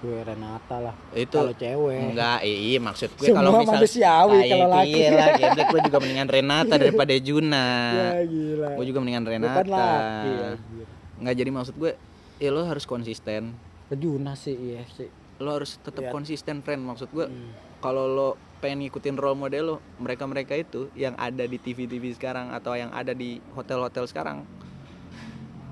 [0.00, 4.52] gue Renata lah itu kalau cewek Enggak, iya maksud gue kalau misal manusiawi Ah, iya,
[4.54, 4.92] kalau laki.
[4.96, 7.66] Gila, geblek gue juga mendingan Renata daripada Juna.
[7.92, 9.58] ya gila Gue juga mendingan Gue Renata.
[9.58, 10.86] kan laki anjir.
[11.16, 11.92] Enggak jadi maksud gue,
[12.36, 13.42] ya lo harus konsisten.
[13.86, 16.10] Kejuna sih iya sih Lo harus tetap Iya.
[16.10, 16.80] konsisten, friend.
[16.82, 17.52] Maksud gue, Hmm.
[17.78, 18.28] kalau lo
[18.58, 23.10] pengen ngikutin role model lo, mereka-mereka itu yang ada di TV-TV sekarang atau yang ada
[23.10, 24.44] di hotel-hotel sekarang,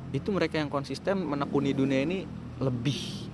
[0.09, 2.25] itu mereka yang konsisten menekuni dunia ini
[2.57, 3.28] lebih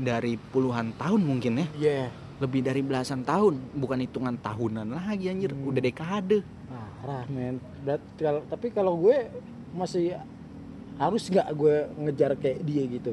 [0.00, 1.66] dari puluhan tahun mungkin ya.
[1.76, 2.02] Iya.
[2.40, 5.52] Lebih dari belasan tahun bukan hitungan tahunan lagi anjir.
[5.52, 5.68] Hmm.
[5.68, 6.40] udah dekade.
[7.00, 7.24] Parah.
[7.28, 7.60] Men.
[7.84, 9.28] Berat, kalau tapi kalau gue
[9.72, 10.16] masih
[10.96, 13.12] harus nggak gue ngejar kayak dia gitu?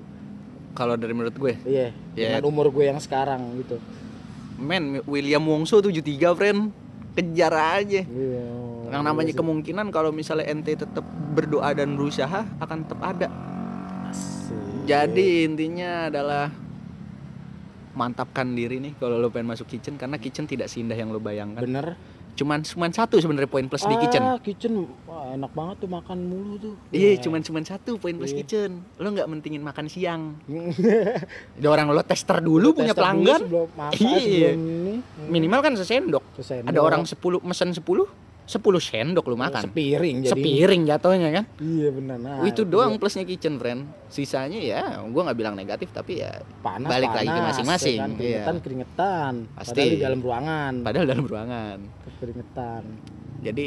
[0.71, 1.53] Kalau dari menurut gue?
[1.63, 2.39] Iya Iya.
[2.39, 3.79] dengan umur gue yang sekarang gitu.
[4.57, 6.71] Men William Wongso 73 friend.
[7.17, 7.49] Kejar
[7.81, 8.05] aja.
[8.05, 8.43] Iya.
[8.87, 11.01] Yang namanya kemungkinan kalau misalnya ente tetap
[11.33, 13.27] berdoa dan berusaha akan tetap ada.
[14.07, 14.87] Asik.
[14.87, 16.47] jadi intinya adalah
[17.97, 21.59] mantapkan diri nih kalau lo pengen masuk kitchen karena kitchen tidak seindah yang lo bayangkan
[21.59, 21.97] bener
[22.37, 26.17] cuman cuman satu sebenarnya poin plus di kitchen Ah, kitchen Wah, enak banget tuh makan
[26.21, 26.73] mulu tuh.
[26.91, 27.21] Iya, Wah.
[27.25, 28.37] cuman cuman satu poin plus Iya.
[28.37, 28.71] kitchen.
[28.95, 30.37] Lo nggak mentingin makan siang.
[31.57, 33.39] Ada orang lo tester dulu punya Tester dulu pelanggan.
[33.41, 34.19] sebelum makan, Iya.
[34.53, 34.95] sebelum ini.
[35.27, 36.23] Minimal kan sesendok.
[36.35, 36.69] Sesendok.
[36.69, 38.05] Ada orang 10 mesen 10,
[38.47, 39.59] 10 sendok lo makan.
[39.59, 40.31] sepiring jadi.
[40.31, 41.43] Sepiring jatuhnya kan.
[41.59, 42.17] Iya benar.
[42.17, 43.91] Nah, itu doang plusnya kitchen friend.
[44.07, 46.31] Sisanya ya gua nggak bilang negatif tapi ya
[46.63, 48.11] panas, balik lagi ke panas, masing-masing, ya kan?
[48.15, 48.17] iya.
[48.17, 49.33] Keringetan, keringetan.
[49.51, 49.71] Pasti.
[49.75, 50.73] Padahal di dalam ruangan.
[50.79, 51.77] padahal dalam ruangan.
[52.17, 52.83] Keringetan.
[53.43, 53.65] Jadi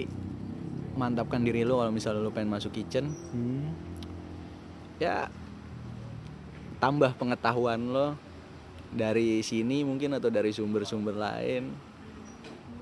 [0.90, 3.72] mantapkan diri lo kalau misalnya lo pengen masuk kitchen Hmm.
[4.98, 5.30] ya
[6.76, 8.16] tambah pengetahuan lo
[8.90, 11.70] dari sini mungkin atau dari sumber-sumber lain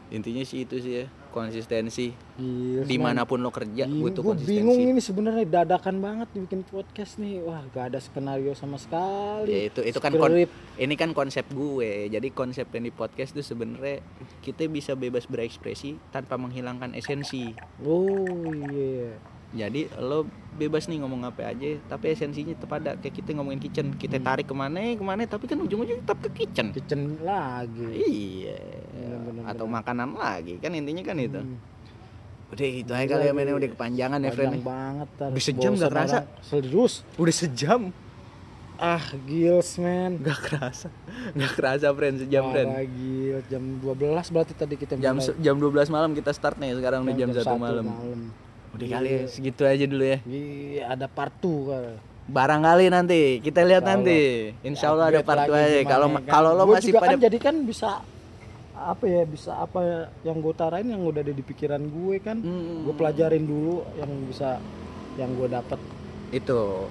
[0.09, 1.07] intinya sih itu sih ya
[1.39, 5.97] konsistensi Gila, di mana pun lo kerja Bingung, butuh gue konsistensi bingung ini sebenarnya dadakan
[5.99, 7.39] banget bikin podcast nih.
[7.41, 9.47] Wah, gak ada skenario sama sekali.
[9.49, 10.35] ya itu itu kan kon-
[10.77, 14.03] ini kan konsep gue jadi konsep yang di podcast itu sebenarnya
[14.41, 18.27] kita bisa bebas berekspresi tanpa menghilangkan esensi Oh
[18.67, 19.15] iya.
[19.49, 23.95] Jadi lo bebas nih ngomong apa aja tapi esensinya tetap ada kayak kita ngomongin kitchen
[23.95, 24.27] kita Hmm.
[24.27, 27.89] tarik ke mana ke mana tapi kan ujung-ujungnya tetap ke kitchen Kitchen lagi.
[27.95, 28.59] Iya.
[29.47, 31.39] Atau makanan lagi kan intinya kan itu.
[31.39, 31.57] Hmm.
[32.49, 34.53] Udah gitu aja kali ya mainnya udah kepanjangan ya friend.
[34.61, 35.29] Banget tar.
[35.31, 36.19] Udah sejam nggak kerasa?
[36.41, 36.93] Serius?
[37.15, 37.81] Udah sejam.
[38.77, 40.23] Ah, gils man.
[40.23, 40.87] Gak kerasa.
[41.35, 42.69] Gak kerasa friend sejam friend.
[42.69, 43.43] Parah, gils.
[43.49, 43.91] Jam 12
[44.29, 45.27] berarti tadi kita Jam mulai.
[45.27, 47.85] se- jam 12 malam kita start nih sekarang udah jam 1 satu malam.
[47.85, 48.21] malam.
[48.69, 50.19] Udah kali ya segitu aja dulu ya.
[50.25, 51.93] Iya, ada part 2 kali.
[52.29, 54.19] Barangkali nanti kita lihat Insya nanti.
[54.61, 55.79] Insya Allah ada Update part 2 lagi aja.
[55.81, 56.23] gimana Kalau kan.
[56.27, 57.91] kalau lo Gua masih juga pada kan jadi kan bisa
[58.79, 62.39] apa ya bisa apa ya, yang gue tarain yang udah ada di pikiran gue kan
[62.39, 62.87] Hmm.
[62.87, 64.63] gue pelajarin dulu yang bisa
[65.19, 65.83] yang gue dapat
[66.31, 66.87] itu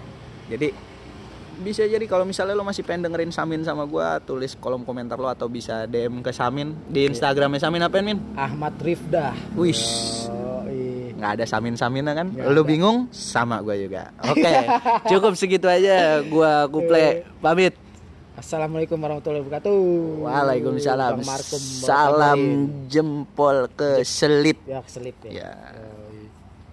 [0.52, 0.76] jadi
[1.58, 5.26] bisa jadi kalau misalnya lo masih pengen dengerin Samin sama gua tulis kolom komentar lo
[5.26, 8.20] atau bisa DM ke Samin di Instagramnya Samin apa Min?
[8.36, 9.82] Ahmad Rifdah Wish
[10.28, 10.57] oh, iya.
[11.18, 12.30] Nggak ada Samin Samina kan?
[12.30, 12.70] Nggak Lo ada.
[12.70, 12.98] bingung?
[13.10, 14.14] Sama gua juga.
[14.32, 14.54] Oke,
[15.10, 16.22] cukup segitu aja.
[16.24, 17.74] Gua kuple pamit.
[18.38, 19.78] Assalamualaikum warahmatullahi wabarakatuh.
[20.22, 21.26] Waalaikumsalam.
[21.82, 22.42] Salam
[22.86, 24.62] jempol ke selit.
[24.70, 25.42] Ya keselip ya.
[25.42, 25.52] Ya.